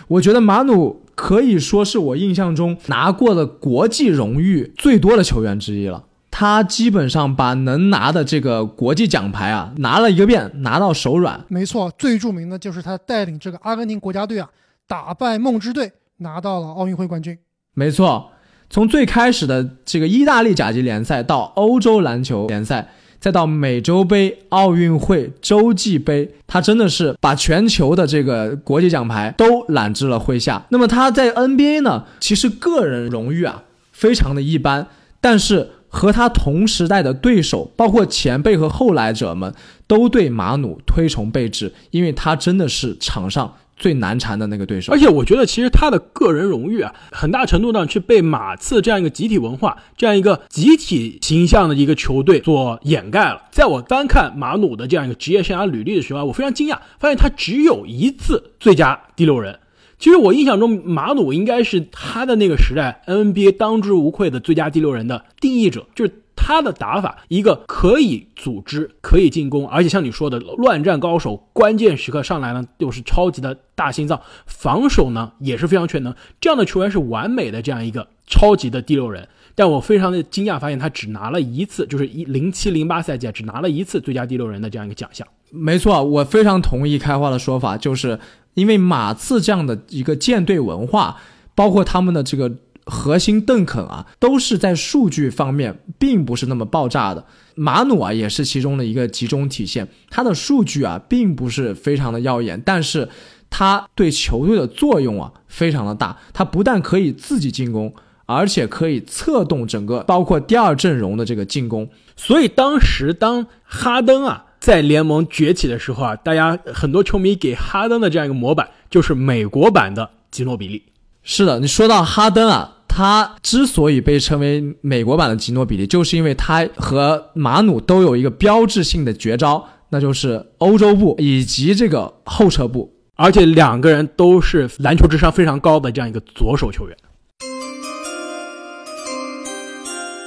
[0.08, 6.04] 我觉得马努可以说是我印象中拿过的国际荣誉最多的球员之一了。
[6.38, 11.39] 他基本上把能拿的这个国际奖牌啊拿了一个遍，拿到手软。
[11.48, 14.50] 没错，最著名的就是他带领这个阿根廷国家队啊
[14.86, 17.38] 打败梦之队，拿到了奥运会冠军。
[17.74, 18.32] 没错，
[18.69, 30.65] 从最开始的这个意大利甲级联赛到欧洲篮球联赛，再到美洲杯、奥运会、洲际杯，他真的是把全球的这个国际奖牌都揽至了麾下。
[30.67, 34.88] 那么他在 NBA 呢，其实个人荣誉啊非常的一般，
[35.21, 35.69] 但是。
[35.88, 39.54] 和他同时代的对手，包括前辈和后来者们，
[39.88, 44.91] 都对马努推崇备至，因为他真的是场上最难缠的那个对手。
[44.91, 53.43] 而且我觉得，其实他的个人荣誉啊，很大程度上去被马刺这样一个集体文化、这样一个集体形象的一个球队所掩盖了。
[53.52, 59.60] 在我翻看马努的这样一个职业生涯履历的时候，我非常惊讶，发现他只有一次最佳第六人。
[59.97, 79.27] 其实我印象中，马努应该是他的那个时代 NBA 当之无愧的最佳第六人的定义者，就是他的打法，一个可以组织、可以进攻，而且像你说的乱战高手，关键时刻上来呢又是超级的大心脏，防守呢也是非常全能，这样的球员是完美的这样一个超级的第六人。
[79.55, 85.25] 但我非常的惊讶，发现他只拿了一次，就是一零七零八赛季只拿了一次最佳第六人的这样一个奖项。
[85.49, 88.19] 没错，我非常同意开花的说法，就是。
[88.56, 91.18] 因为马刺这样的一个舰队文化，
[91.54, 92.52] 包括他们的这个
[92.86, 97.26] 核心邓肯啊，都是在数据方面并不是那么爆炸的。
[97.56, 99.88] 马努啊，也是其中的一个集中体现。
[100.10, 103.08] 他的数据啊，并不是非常的耀眼，但是
[103.50, 106.18] 他对球队的作用啊，非常的大。
[106.34, 107.94] 他不但可以自己进攻，
[108.26, 111.89] 而且可以策动整个包括第二阵容的这个进攻。
[112.15, 120.82] 所以当时当哈登啊在联盟崛起的时候啊，大家很多球迷给哈登的这样一个模板就是美国版的吉诺比利。
[121.21, 136.97] 是的，你说到哈登啊，他之所以被称为美国版的吉诺比利，就是因为他和马努都有一个标志性的绝招，那就是欧洲步以及这个后撤步，而且两个人都是篮球智商非常高的这样一个左手球员。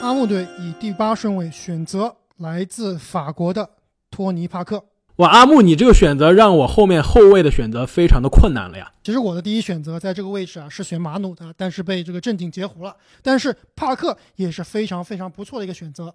[0.01, 3.69] 阿木队以第八顺位选择来自法国的
[4.19, 4.83] 托尼·帕克。
[5.19, 8.91] 哇，阿木，你这个选择让我后面后卫的选择非常的困难了呀。
[9.05, 12.97] 其实我的第一选择在这个位置啊是选马努的，但是被这个正经截胡了。
[13.23, 16.13] 但是帕克也是非常非常不错的一个选择。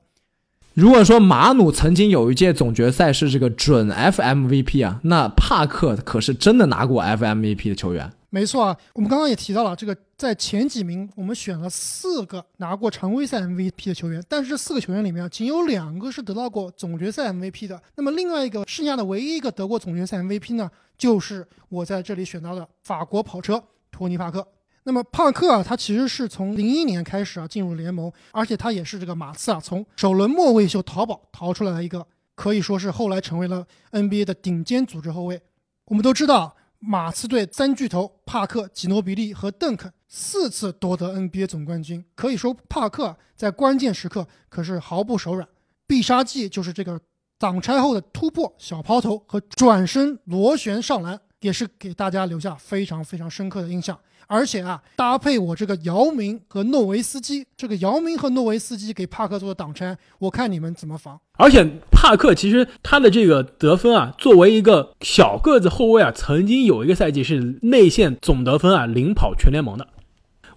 [0.73, 8.11] 如果说马努曾经有一届总决赛是这个准 FMVP 啊，那帕克可是真的拿过 FMVP 的球员。
[8.33, 17.79] 没错啊，我们刚刚也提到了，这个在前几名我们选了四个拿过常规赛 MVP 的球员，但是这四个球员里面仅有两个是得到过总决赛 MVP 的。
[17.93, 20.67] 那么另外一个剩下的唯一一个得过总决赛 MVP 呢，
[20.97, 24.47] 就是我在这里选到的法国跑车托尼·帕克。
[24.85, 35.39] 那么帕克啊，他其实是从零一年开始啊进入联盟，而且他也是这个马刺啊从首轮末位秀淘宝淘出来的一个，可以说是后来成为了 NBA 的顶尖组织后卫。
[35.85, 36.55] 我们都知道。
[36.85, 45.47] 马刺队三巨头帕克、吉诺比利和邓肯四次夺得 NBA 总冠军，可以说帕克在关键时刻可是毫不手软。
[45.87, 46.99] 必杀技就是这个
[47.37, 53.97] 挡拆后的突破小抛投和转身螺旋上篮，也是给大家留下非常非常深刻的印象。
[54.33, 61.19] 而且啊，搭配我这个姚明和诺维斯基，这个姚明和诺维斯基给帕克做的挡拆，我看你们怎么防。
[61.37, 69.87] 而且帕克其实他的这个得分啊，作为一个小个子后卫啊，曾经有一个赛季是内线总得分啊领跑全联盟的。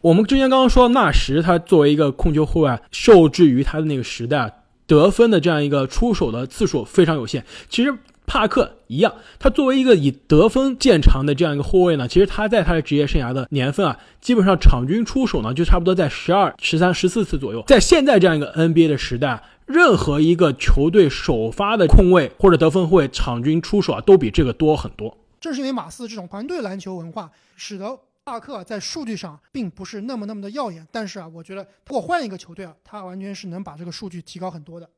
[0.00, 4.50] 我们之前刚刚说纳什，他作为一个控球后卫，啊受制于他的那个时代，啊
[4.86, 7.44] 得分的这样一个出手的次数非常有限。
[7.68, 7.94] 其实。
[8.26, 17.62] 帕克一样，他作为一个以得分见长的这样一个后卫呢，其实他在他的职业生涯的年份啊，基本上场均出手呢就差不多在十二、十三、十四次左右。
[17.66, 25.16] 在现在这样一个 NBA 的时代，任何一个球队首发的控卫或者得分后卫场均出手啊，都比这个多很多。
[25.40, 30.86] 正是因为马刺这种团队篮球文化，使得帕克在数据上并不是那么那么的耀眼。
[30.90, 34.88] 但是啊，我觉得如果换一个球队啊，他完全是能把这个数据提高很多的。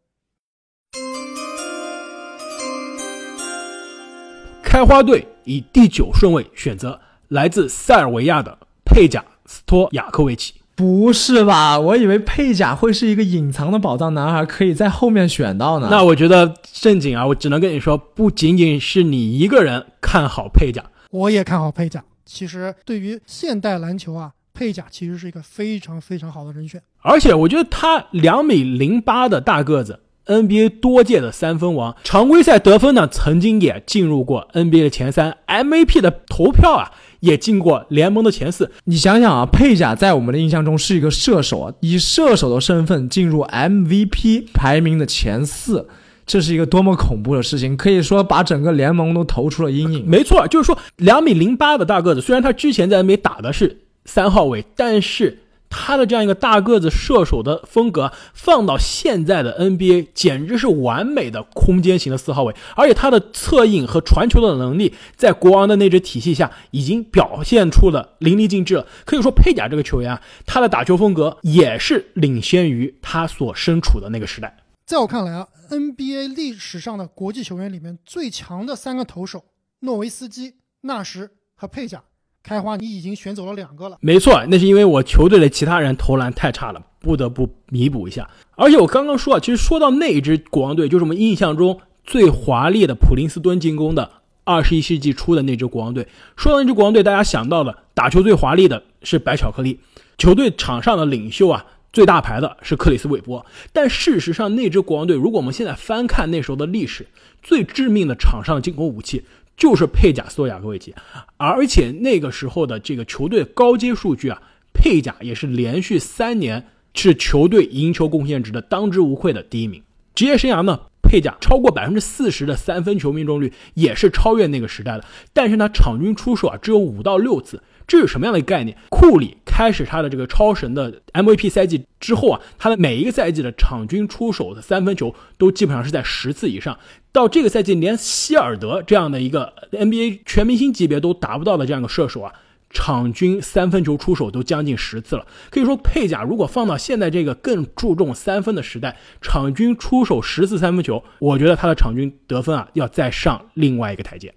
[4.79, 10.55] 开花队以第九顺位选择来自塞尔维亚的佩贾斯托亚科维奇。
[10.77, 11.81] 不是吧？
[11.81, 15.89] 我以为佩贾会是一个隐藏的宝藏男孩，可以在后面选到呢。
[15.91, 22.05] 那我觉得正经啊，我只能跟你说，不仅仅是你一个人看好佩贾，我也看好佩贾。
[22.25, 26.81] 其实对于现代篮球啊，佩贾其实是一个非常非常好的人选。
[27.01, 29.99] 而且我觉得他两米零八的大个子。
[30.29, 38.71] NBA 多届的三分王，常规赛得分呢，曾经也进入过 NBA 的前三，MVP 的投票啊，也进过联盟的前四。
[38.85, 45.89] 你想想啊，佩贾在我们的印象中是一个射手啊，以射手的身份进入 MVP 排名的前四，
[46.27, 47.75] 这是一个多么恐怖的事情！
[47.75, 50.05] 可以说把整个联盟都投出了阴影。
[50.07, 55.39] 没错，就是说两米零八的大个子，虽然他之前在 NBA 打的是三号位，但是。
[55.71, 68.87] 他的这样一个大个子射手的风格，放到现在的 NBA 简直是完美的空间型的四号位，而且他的策应和传球的能力，在国王的那支体系下已经表现出了淋漓尽致了。
[69.05, 74.57] 可以说，佩贾这个球员啊，他的打球风格也是领先于他所身处的那个时代。
[74.87, 79.45] 在我看来啊，NBA 历史上的国际球员里面最强的三个投手，
[79.81, 82.03] 诺维斯基、纳什和佩贾。
[82.49, 83.99] 开花，你已经选走了两个了。
[84.01, 88.27] 没错，那是因为我球队的其他人投篮太差了，不得不弥补一下。
[88.57, 94.11] 而且我刚刚说啊，其实说到那一支国王队，就是我们印象中最华丽的普林斯顿进攻的
[94.45, 96.09] 二十一世纪初的那支国王队。
[96.37, 99.79] 说到那支国王队，大家想到的打球最华丽的是白巧克力，
[100.17, 103.45] 球队场上的领袖啊，最大牌的是克里斯韦伯。
[103.75, 107.07] 但事实上，那支国王队，如果我们现在翻看那时候的历史，
[107.43, 109.23] 最致命的场上进攻武器。
[109.59, 110.95] 就是佩贾斯托亚科维奇，
[111.37, 114.41] 而且那个时候的这个球队高阶数据啊，
[114.73, 119.83] 佩贾也是连续三年是球队赢球贡献值的当之无愧的第一名。
[120.15, 125.05] 职业生涯呢，佩贾超过百分之四十的三分球命中率，也是超越那个时代的。
[125.33, 128.77] 但是呢，场均出手啊只有五到六次，这是什么样的概念？
[128.89, 136.77] 库里开始他的这个超神的 MVP 赛季之后啊，他的每一个赛季的场均出手的三分球都基本上是在十次以上。
[137.13, 142.33] 到这个赛季，连希尔德这样的一个 NBA 全明星级别都达不到的这样一个射手啊。
[142.71, 154.35] 场均三分球出手都将近十次了，可以说佩贾如果放到现在这个更注重三分的时代，场均出手十次三分球，我觉得他的场均得分啊要再上另外一个台阶。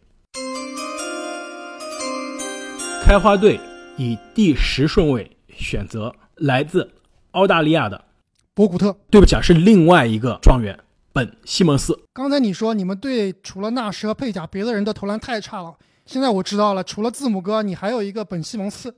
[3.03, 3.59] 开花队
[3.97, 6.89] 以第十顺位选择来自
[7.32, 8.05] 澳大利亚的
[8.53, 8.95] 博古特。
[9.09, 10.80] 对不起啊，是另外一个状元
[11.14, 11.97] 本西蒙斯。
[12.14, 15.74] 刚才你说你们队除了纳什和佩贾，别的人的投篮太差了。
[16.05, 18.95] 现在我知道了，除了字母哥，你还有一个本西蒙斯。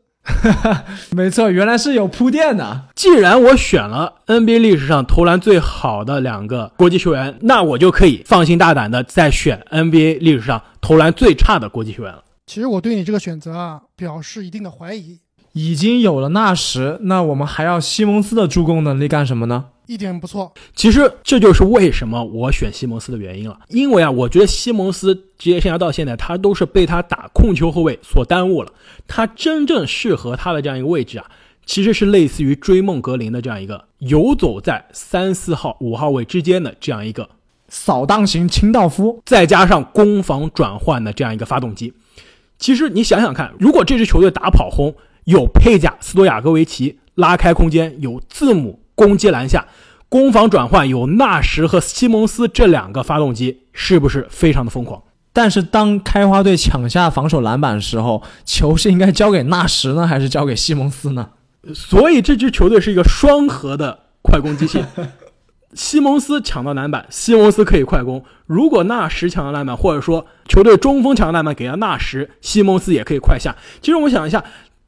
[1.11, 2.88] 没错，原来是有铺垫的。
[2.95, 12.24] 既然我选了 NBA 历史上投篮最好的两个国际球员，那我就可以放心大胆的再选 NBA 历史上投篮最差的国际球员了。
[12.47, 15.20] 其实我对你这个选择啊，表示一定的怀疑。
[15.51, 19.66] 已经有了纳什，那我们还要西蒙斯的助攻能力干什么呢？
[19.86, 23.59] 一点不错，其实这就是为什么我选西蒙斯的原因了。
[23.67, 28.71] 因为啊，我觉得西蒙斯职业生涯到现在，他都是被他打控球后卫所耽误了。
[29.07, 31.25] 他真正适合他的这样一个位置啊，
[31.65, 37.29] 其实是类似于追梦格林的这样一个游走在三四号、五号位之间的这样一个
[37.67, 41.93] 扫荡型清道夫，再加上攻防转换的这样一个发动机。
[42.57, 48.79] 其实你想想看，如果这支球队打跑轰，有佩贾、斯多亚戈维奇拉开空间，有字母。
[48.95, 49.65] 攻击篮下，
[50.09, 55.01] 攻防转换有纳什和西蒙斯这两个发动机，是不是非常的疯狂？
[55.31, 61.29] 但是当开花队抢下防守篮板的时候，球是应该交给纳什呢，还是交给西蒙斯呢？
[61.73, 64.83] 所以这支球队是一个双核的快攻机器。
[65.73, 73.55] 西蒙斯抢到篮板，西蒙斯可以快攻；如果纳什抢到篮板，或者说球队中锋抢到篮板给了纳什，西蒙斯也可以快下。
[73.81, 74.43] 其实我想一下。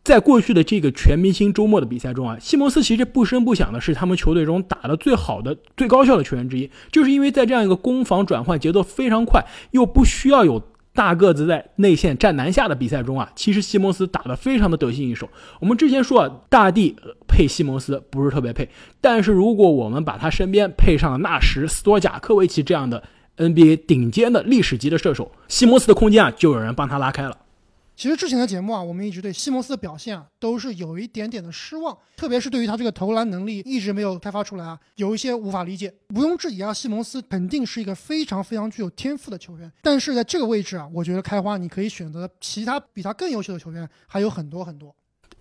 [0.05, 10.61] 在过去的这个全明星周末的比赛中啊，西蒙斯其实不声不响的是他们球队中打的最好的、最高效的球员之一，就是因为在这样一个攻防转换节奏非常快，又不需要有
[10.93, 15.27] 大个子在内线站南下的比赛中啊，其实西蒙斯打得非常的得心应手。
[15.59, 16.95] 我们之前说啊，大帝
[17.27, 18.69] 配西蒙斯不是特别配，
[19.01, 23.01] 但是如果我们把他身边配上了纳什、斯多贾科维奇这样的
[23.37, 27.35] NBA 顶尖的历史级的射手，西蒙斯的空间啊，就有人帮他拉开了。
[27.95, 35.93] 其实之前的节目啊，我们一直对西蒙斯的表现啊，都是有一点点的失望，特别是对于他这个投篮能力一直没有开发出来啊，有一些无法理解。
[36.13, 44.93] 毋庸置疑啊，西蒙斯肯定是一个非常非常具有天赋的球员，但是在这个位置啊，我觉得开花你可以选择其他比他更优秀的球员还有很多很多。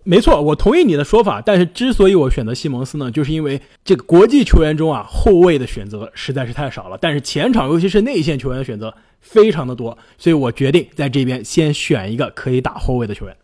[0.07, 8.95] 没错，我同意你的说法，但是之所以我选择西蒙斯呢，就是因为这个国际球员中啊，后卫的选择实在是太少了，但是前场尤其是内线球员的选择
[9.25, 13.35] 非常的多，所以我决定在这边先选一个可以打后卫的球员。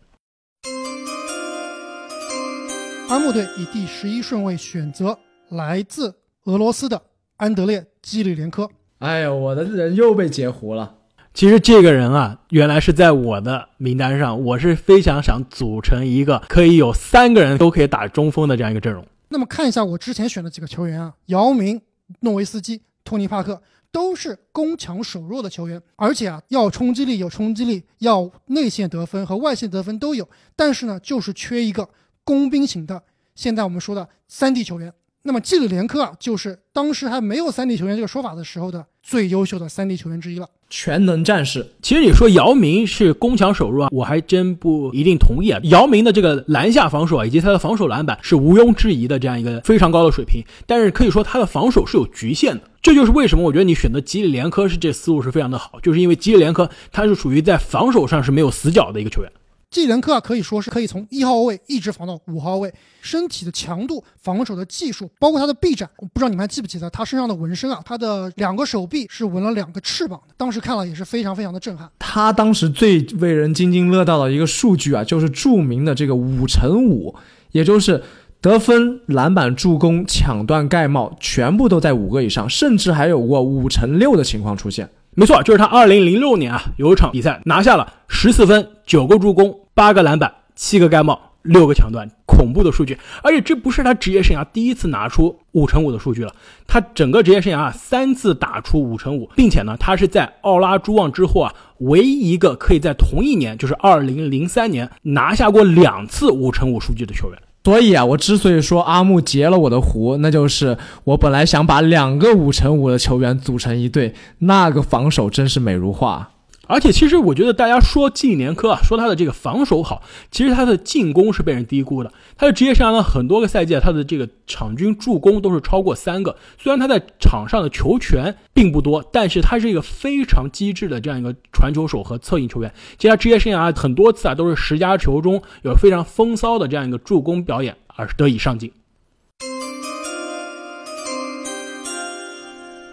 [3.08, 5.18] 阿木队以第十一顺位选择
[5.50, 6.14] 来自
[6.44, 7.02] 俄罗斯的
[7.36, 8.70] 安德烈基里连科。
[9.00, 10.94] 哎呦，我的人又被截胡了。
[11.34, 14.42] 其实这个人啊，原来是在我的名单上。
[14.42, 19.04] 我是非常想组成一个可以有三个人都可以打中锋的这样一个阵容。
[19.28, 21.80] 那么看一下我之前选的几个球员啊，姚明、
[22.20, 23.60] 诺维斯基、托尼·帕克
[23.92, 30.28] 都是攻强守弱的球员，而且啊，要冲击力有冲击力，要内线得分和外线得分都有。
[30.56, 31.88] 但是呢，就是缺一个
[32.24, 33.04] 工兵型的。
[33.34, 34.92] 现在我们说的三 D 球员。
[35.24, 40.48] 那么基里连科啊，就是当时还没有三 D 球员这个说法的时候的最优秀的三 D 球员之一了。
[40.68, 45.60] 全能战士，其实你说姚明是攻强守弱啊，我还真不一定同意啊。
[45.64, 52.62] 姚明的这个篮下防守啊，以及他的防守篮板是毋庸置疑的这样一个非常高的水平，但是可以说他的防守是有局限的。
[52.80, 59.30] 这就是为什么我觉得你选择吉里连科是这思路是非常的好，就是因为吉里连科他是属于在防守上是没有死角的一个球员。
[59.72, 67.80] 基连科啊，可以说是可以从一号位一直防到五号位，身体的强度、防守的技术，包括他的臂展，我不知道你们还记不记得他身上的纹身啊？
[67.82, 71.88] 他的两个手臂是纹了两个翅膀的，当时看了也是非常非常的震撼。
[71.98, 77.14] 他当时最为人津津乐道的一个数据啊，就是著名的这个五乘五，
[77.52, 78.02] 也就是
[78.42, 84.86] 得分、篮板、助攻、抢断、盖帽，全部都在五个以上，甚至还有过五乘六的情况出现。
[85.14, 89.58] 没错，就是他二零零六年啊，有一场比赛拿下了十四分、九个助攻。
[89.74, 92.98] 八个篮板，七个盖帽，六个抢断，恐怖的数据。
[93.22, 96.34] 而且这不是他职业生涯第一次拿出五乘五的数据了，
[96.66, 107.38] 他整个职业生涯啊三次打出五乘五，并且呢，他是在奥拉朱旺之后啊，唯一一个可以在同一年，就是二零零三年拿下过两次五乘五数据的球员。
[107.64, 116.30] 所以啊，我之所以说阿木截了我的胡，那就是我本来想把两个五乘五的球员组成一队，那个防守真是美如画。
[116.68, 120.00] 而且，其实我觉得大家说季年科啊，说他的这个防守好，
[120.30, 122.12] 其实他的进攻是被人低估的。
[122.36, 126.36] 他的职业生涯呢，很多个赛季，他的这个场均助攻都是超过三个。
[126.58, 132.72] 虽然他在场上的球权并不多，但是他是一个非常机智的这样一个传球手和策应球员。
[132.96, 138.70] 其实他职业生涯很多次啊，都是十佳球中有非常风骚的这样一个助攻表演而得以上镜。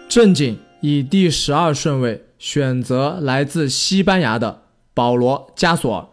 [0.08, 2.24] 正经以第十二顺位。
[2.40, 4.62] 选择来自西班牙的
[4.92, 6.06] 保罗加索尔。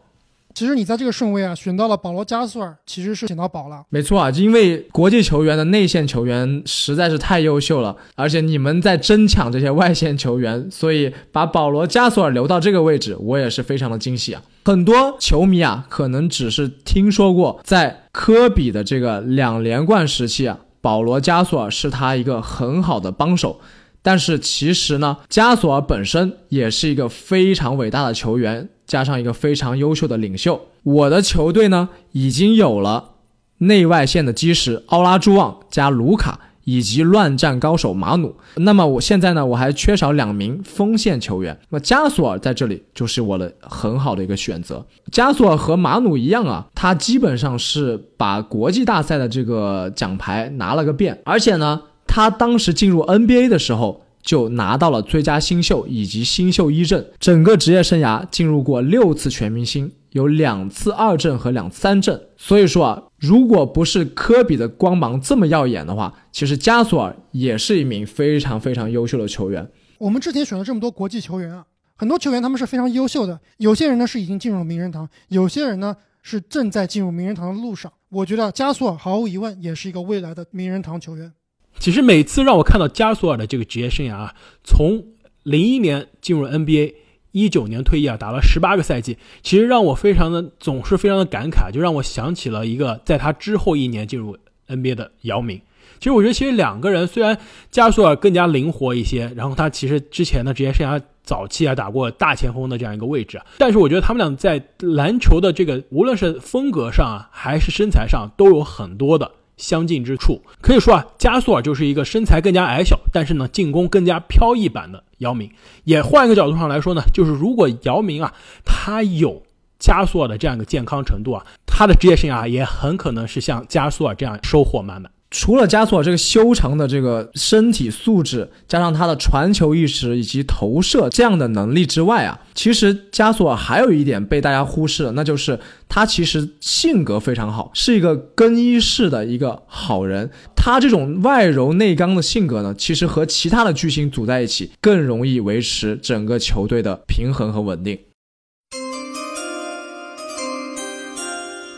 [0.53, 3.83] 其实你在这个顺位啊，选到了保罗加索尔，其实是选到宝了。
[3.89, 14.41] 没错啊，因为国际球员的内线球员实在是太优秀了，而且你们在争抢这些外线球员，所以把保罗加索尔留到这个位置，我也是非常的惊喜啊。
[14.65, 23.59] 很多球迷啊，可能只是听说过在科比的这个两连冠时期啊，保罗加索尔是他一个很好的帮手。
[24.07, 30.61] 但是其实呢，加索尔本身也是一个非常伟大的球员，加上一个非常优秀的领袖。
[30.83, 33.15] 我的球队呢，已经有了
[33.57, 38.33] 内外线的基石奥拉朱旺加卢卡，以及乱战高手马努。
[38.55, 41.59] 那么我现在呢，我还缺少两名锋线球员。
[41.69, 44.87] 那么加索尔在这里就是我的很好的一个选择。
[45.11, 51.81] 加索尔和马努一样啊，他基本上是把国际大赛的这个奖牌拿了个遍，而且呢。
[52.17, 57.11] 他当时进入 NBA 的时候，就拿到了最佳新秀以及新秀一阵。
[57.19, 62.19] 整个职业生涯进入过六次全明星，有两次二阵和两三阵。
[62.35, 69.69] 所以说啊，如果不是科比的光芒这么耀眼的话，其实加索尔也是一名非常非常优秀的球员。
[69.99, 71.63] 我们之前选了这么多国际球员啊，
[71.95, 77.93] 很多球员他们是非常优秀的，有些人呢是已经进入了名人堂，有些人呢是正在进入名人堂的路上。
[78.09, 81.31] 我觉得加索尔毫无疑问也是一个未来的名人堂球员。
[81.79, 85.03] 其实每次让我看到加索尔的这个职业生涯啊，从
[85.43, 86.93] 零一年进入 NBA，
[87.31, 95.61] 一九年退役啊，打了十八个赛季，其实让我非常的总是非常的感慨，就让我想起了一个在他之后一年进入 NBA 的姚明。
[95.99, 97.37] 其实我觉得，其实两个人虽然
[97.71, 109.31] 加索尔更加灵活一些，然后他其实之前的职业生涯早期啊打过大前锋的这样一个位置啊，但是我觉得他们俩在篮球的这个无论是风格上啊，还是身材上都有很多的。
[109.57, 115.51] 相近之处，可以说啊，加索尔就是一个身材更加矮小，但是呢，进攻更加飘逸版的姚明。
[115.83, 118.33] 也换一个角度上来说呢，就是如果姚明啊，
[118.63, 119.43] 他有
[119.79, 125.11] 加索尔的这样一个健康程度啊，他的职业生涯也很可能是像加索尔这样收获满满。
[125.29, 135.59] 除了加索尔这个修长的这个身体素质，加上他的传球意识以及投射这样的能力之外啊，其实加索尔还有一点被大家忽视了，那就是
[135.89, 140.29] 他其实性格非常好，是一个更衣室的一个好人。
[140.55, 147.99] 他这种外柔内刚的性格呢，其实和其他的巨星组在一起，更容易维持整个球队的平衡和稳定。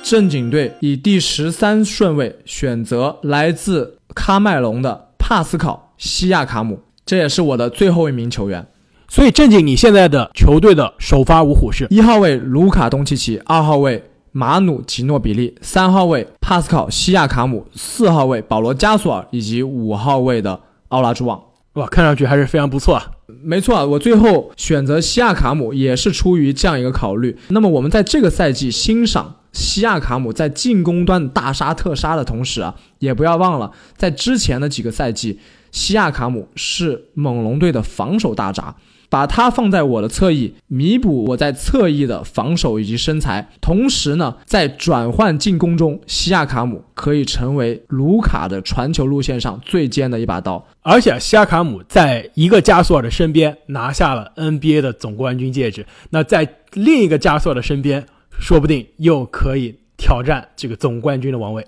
[0.10, 8.66] 正经队以第十三顺位选择来自喀麦隆的帕斯考·西亚卡姆，这也是我的最后一名球员。
[9.08, 21.40] 所以，正经，你现在的球队的首发五虎是：一号位卢卡·东契奇，二号位马努·吉诺比利，三号位帕斯考·西亚卡姆，四号位保罗·加索尔，以及五号位的奥拉朱旺。
[21.74, 23.12] 哇，看上去还是非常不错啊！
[23.44, 27.38] 没错啊，我最后选择西亚卡姆也是出于这样一个考虑。
[27.50, 29.36] 那么，我们在这个赛季欣赏。
[29.52, 35.40] 西亚卡姆在进攻端大杀特杀的同时啊，也不要忘了，在之前的几个赛季，
[35.72, 38.76] 西亚卡姆是猛龙队的防守大闸，
[39.10, 43.50] 把他放在我的侧翼，弥补我在侧翼的防守以及身材。
[43.60, 50.64] 同时呢，在转换进攻中，西亚卡姆可以成为卢卡的传球路线上最尖的一把刀。
[50.84, 58.06] 而且，西亚卡姆在一个加索尔的身边拿下了 NBA 的总冠军戒指，那在另一个加索尔的身边。
[58.40, 61.68] 说不定又可以挑战这个总冠军的王位。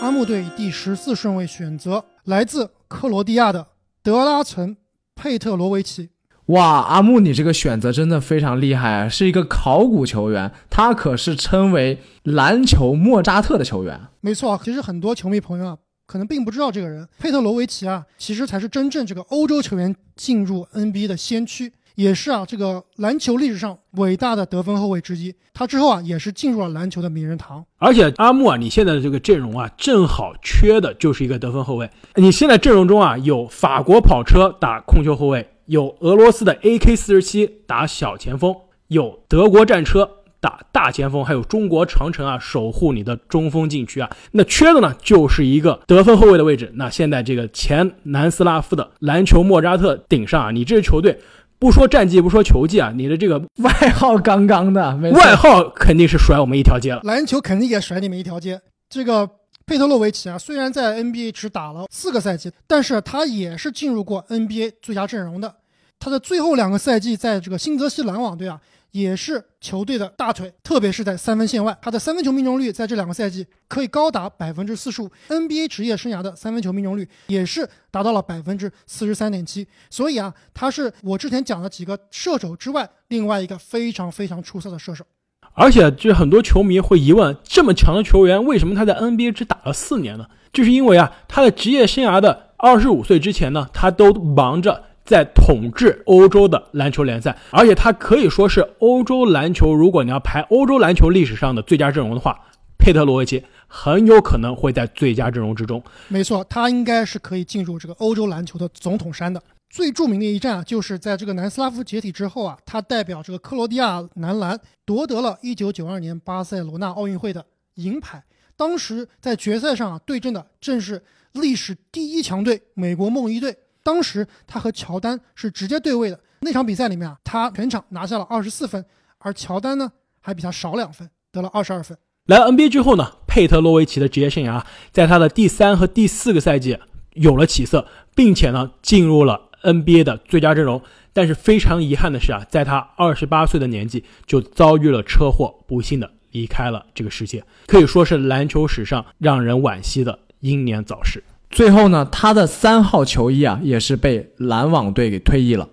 [0.00, 3.66] 阿木队第十四顺位选择来自克罗地亚的
[4.02, 4.70] 德拉岑·
[5.16, 6.10] 佩特罗维奇。
[6.46, 9.08] 哇，阿木，你这个选择真的非常厉害啊！
[9.08, 14.00] 是一个考古球员，他可是称为篮球莫扎特的球员。
[14.20, 21.72] 没错，其实很多球迷朋友啊，可能并不知道这个人，佩特罗维奇啊，其实才是真正这个欧洲球员进入 NBA 的先驱。
[21.94, 25.34] 也是啊，这个篮球历史上伟大的得分后卫之一。
[25.52, 27.64] 他之后啊，也是进入了篮球的名人堂。
[27.78, 31.90] 而且阿木啊，你现在的这个阵容啊，正好缺的就是一个得分后卫。
[32.14, 38.54] 你现在阵容中啊，有法国跑车打控球后卫，有俄罗斯的 AK 四十七打小前锋，
[38.88, 40.08] 有德国战车
[40.40, 44.08] 打大前锋，还有中国长城啊守护你的中锋禁区啊。
[44.32, 46.70] 那缺的呢就是一个得分后卫的位置。
[46.76, 51.18] 那现在这个前南斯拉夫的篮球莫扎特顶上啊，你这支球队
[51.60, 57.00] 不说战绩不说球技啊，你的这个 外号杠杠的，外号肯定是甩我们一条街了。
[57.04, 58.60] 篮球肯定也甩你们一条街。
[58.88, 59.28] 这个
[59.66, 65.54] 佩特洛维奇啊，虽然在 NBA 只打了四个赛季，但是他也是进入过 NBA 最佳阵容的。
[65.98, 68.58] 他的最后两个赛季在这个新泽西篮网队啊，
[68.92, 79.66] 也是球队的大腿，特别是在三分线外，他的三分球命中率在这两个赛季可以高达百分之四十五，NBA 职业生涯的三分球命中率也是达到了百分之四十三点七。
[79.88, 85.04] 所以啊，他是我之前讲的几个射手之外，另外一个非常非常出色的射手。
[85.52, 90.26] 而且，就是很多球迷会疑问：这么强的球员，为什么他在 NBA 只打了四年呢？
[90.52, 94.84] 就是因为啊，他的职业生涯的二十五岁之前呢，他都忙着。
[95.10, 99.74] 在统治欧洲的篮球联赛，而且他可以说是欧洲篮球。
[99.74, 102.38] 如果你要排欧洲篮球历史上的最佳阵容的话，
[102.78, 105.82] 佩特罗维奇很有可能会在最佳阵容之中。
[106.06, 109.42] 没错，他应该是可以进入这个欧洲篮球的总统山的。
[109.68, 117.44] 最著名的一战啊，就是在这个南斯拉夫解体之后啊，他代表这个克罗地亚男篮夺得了1992年巴塞罗那奥运会的
[117.74, 118.22] 银牌。
[118.56, 121.02] 当时在决赛上啊，对阵的正是
[121.32, 123.56] 历史第一强队美国梦一队。
[123.82, 128.84] 当时他和乔丹是直接对位的那场比赛里面啊，他全场拿下了二十四分，
[129.18, 131.96] 而乔丹呢还比他少两分，得了二十二分。
[132.26, 134.62] 来 NBA 之后呢，佩特洛维奇的职业生涯
[134.92, 136.78] 在他的第三和第四个赛季
[137.14, 140.82] 有了起色，并且呢进入了 NBA 的最佳阵容。
[141.12, 151.24] 但是非常遗憾的是啊，在他二十八岁的年纪就遭遇了车祸，不幸的离开了这个世界，可以说是篮球史上让人惋惜的英年早逝。
[151.50, 155.68] 最后呢，他的三号球衣啊，也是被篮网队给退役了。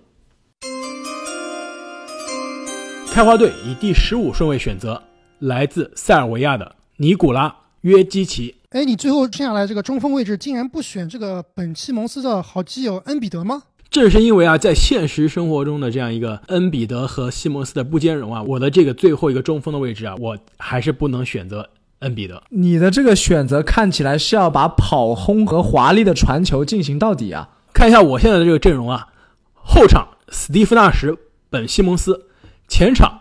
[3.12, 5.00] 开花队以第十五顺位选择
[5.38, 8.56] 来自塞尔维亚的尼古拉约基奇。
[8.70, 13.62] 哎，你最后剩下来这个中锋位置，竟然不选这个本西蒙斯的好基友恩比德吗？
[13.88, 21.70] 正是因为啊，在现实生活中的这样一个恩比德和西蒙斯的不兼容啊，我的这个最后一个中锋的位置啊，我还是不能选择。
[22.00, 27.50] 恩比德，你的这个选择看起来是要把跑轰和华丽的传球进行到底啊！
[27.72, 29.08] 看一下我现在的这个阵容啊，
[29.52, 31.16] 后场史蒂夫纳什、
[31.50, 32.26] 本西蒙斯，
[32.68, 33.20] 前场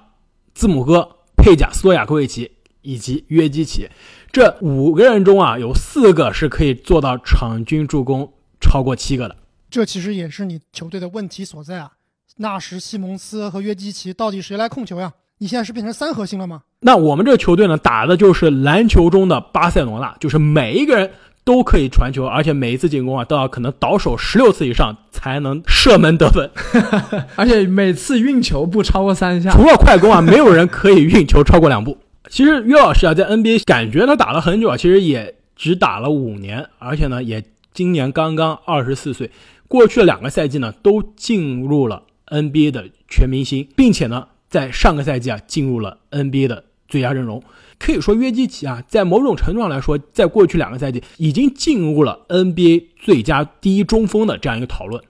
[0.53, 2.51] 字母哥、佩贾斯托亚科维奇
[2.81, 3.89] 以及约基奇，
[4.31, 9.35] 这五个人中啊，有四个是可以做到场均助攻超过七个的。
[9.69, 11.93] 这其实也是你球队的问题所在啊！
[12.37, 15.13] 纳什、西蒙斯和约基奇到底谁来控球呀？
[15.39, 16.63] 你现在是变成三核心了吗？
[16.79, 21.11] 那我们这个球队呢，打的就是篮球中的巴塞罗那，就是每一个人
[21.43, 26.49] 都可以传球，而且每一次进攻啊都要可能倒手十六次以上才能射门得分，
[27.37, 29.51] 而且每次运球不超过三下。
[29.51, 31.97] 除了快攻啊，没有人可以运球超过两步。
[32.29, 39.29] 其实岳老师啊，在 NBA 感觉他打了很久啊，其实也只打了五年，而且呢，也今年刚刚二十四岁。
[39.67, 44.27] 过去的两个赛季呢，都进入了 NBA 的全明星，并且呢。
[44.49, 47.43] 在上个赛季啊，进入了 NBA 的最佳阵容，
[47.77, 55.03] 可以说约基奇啊，在某种程度上来说，在过去两个赛季已经进入了 NBA 最佳第一中锋的这样一个讨论。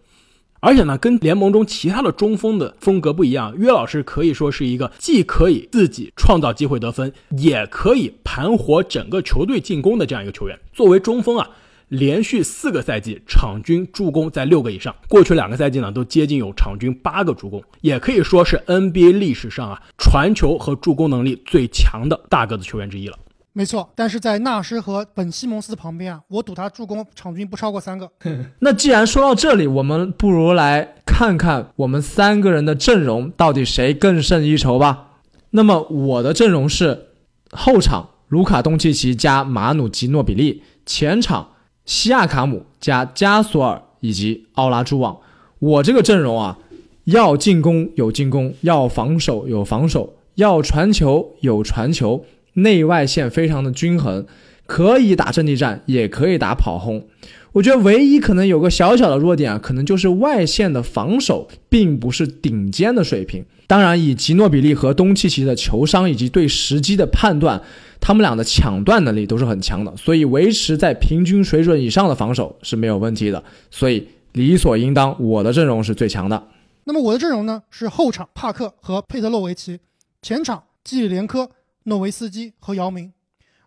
[0.60, 10.60] 而且呢，跟联盟中其他的中锋的风格不一样，约老师可以说是一个既可以自己创造机会得分，也可以盘活整个球队进攻的这样一个球员。
[10.74, 11.48] 作为中锋啊。
[11.90, 23.18] 连续四个赛季场均助攻在六个以上，过去两个赛季呢都接近有场均八个助攻，也可以说是 NBA 历史上啊传球和助攻能力最强的大个子球员之一了。
[23.54, 28.12] 没错，但是在纳什和本西蒙斯的旁边啊，我赌他助攻场均不超过三个。
[28.60, 35.22] 那既然说到这里，我们不如来看看我们三个人的阵容到底谁更胜一筹吧。
[35.52, 37.08] 那么我的阵容是
[37.52, 41.52] 后场卢卡东契奇加马努吉诺比利，前场。
[41.88, 45.18] 西亚卡姆加加索尔以及奥拉朱旺，
[45.58, 46.60] 我这个阵容啊，
[47.06, 52.26] 要进攻有进攻，要防守有防守，要传球有传球，
[52.56, 54.26] 内外线非常的均衡，
[54.66, 57.08] 可以打阵地战，也可以打跑轰。
[57.54, 63.46] 我觉得唯一可能有个小小的弱点啊，可能就是外线的防守并不是顶尖的水平。
[63.66, 67.62] 当然，以吉诺比利和东契奇的球商以及对时机的判断。
[68.00, 73.44] 他们俩的抢断能力都是很强的，所以维持在平均水准以上的防守是没有问题的。
[73.70, 76.48] 所以理所应当，我的阵容是最强的。
[76.86, 77.64] 那么我的阵容呢？
[77.70, 79.80] 是后场帕克和佩特洛维奇，
[80.22, 81.50] 前场基里连科、
[81.84, 83.12] 诺维斯基和姚明。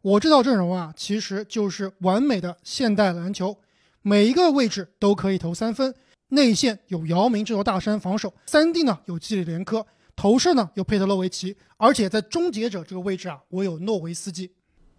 [0.03, 3.59] 我这套阵容啊，其实就是完美的现代篮球，
[4.01, 5.95] 每一个位置都可以投三分。
[6.31, 9.87] 内线有姚明这座大山防守，三 D 呢有基里连科。
[10.21, 14.51] 投射呢有佩特洛维奇，而且在终结者这个位置啊，我有诺维斯基。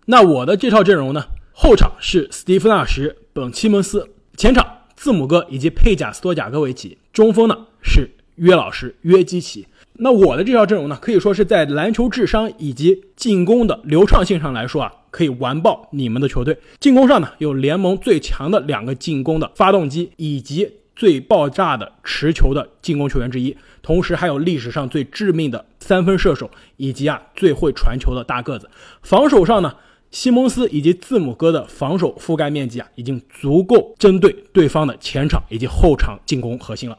[0.07, 4.65] 那我的这套阵容呢，后场是斯蒂夫纳什、本西蒙斯，前场
[4.95, 9.67] 字母哥以及佩贾斯托贾科维奇，中锋呢是约老师约基奇。
[9.93, 16.57] 那我的这套阵容呢，可以说是在篮球智商以及进攻的流畅性上来说啊，可以完爆你们的球队。
[16.79, 28.69] 进攻上呢，有联盟最强的两个进攻的发动机，以及最爆炸的持球的进攻球员之一，同时还有历史上最致命的三分射手，以及啊最会传球的大个子。
[29.01, 29.75] 防守上呢，
[30.11, 36.97] 西蒙斯以及字母哥的防守覆盖面积啊，已经足够针对对方的前场以及后场进攻核心了。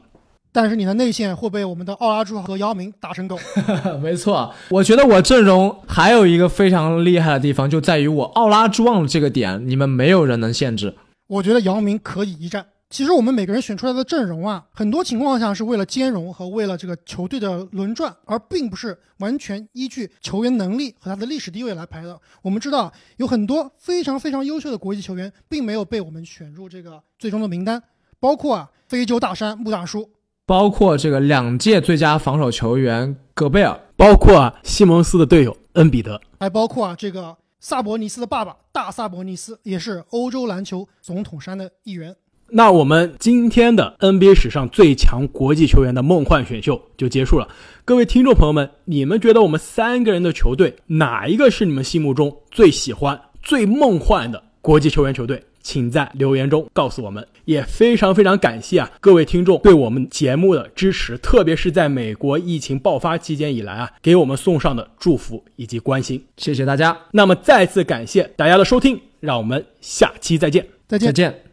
[0.55, 3.39] 但是你的内线会被我们的奥拉朱和姚明打成狗。
[4.03, 10.95] 没错，我觉得我阵容还有一个非常厉害的地方，就在于我奥拉朱旺这个点，你们没有人能限制。
[11.29, 12.67] 我觉得姚明可以一战。
[12.93, 22.21] 其实我们每个人选出来的阵容啊，很多情况下是为了兼容和为了这个球队的轮转，而并不是完全依据球员能力和他的历史地位来排的。
[22.43, 27.83] 我们知道有很多非常非常优秀的国际球员，并没有被我们选入这个最终的名单，
[28.21, 30.11] 包括啊非洲大山穆大叔。
[30.45, 42.15] 包括这个两届最佳防守球员戈贝尔，包括啊西蒙斯的队友恩比德，还包括啊这个萨博尼斯的爸爸大萨博尼斯，也是欧洲篮球总统山的一员。
[42.55, 47.49] 那我们今天的 NBA 史上最强国际球员的梦幻选秀就结束了。
[47.83, 55.43] 各位听众朋友们，你们觉得我们三个人的球队哪一个是你们心目中最喜欢、最梦幻的国际球员球队？
[55.63, 66.95] 请在留言中告诉我们，也非常非常感谢啊各位听众对我们节目的支持，特别是在美国疫情爆发期间以来啊，给我们送上的祝福以及关心，谢谢大家。
[67.13, 71.52] 那么再次感谢大家的收听，让我们下期再见，再见，再见。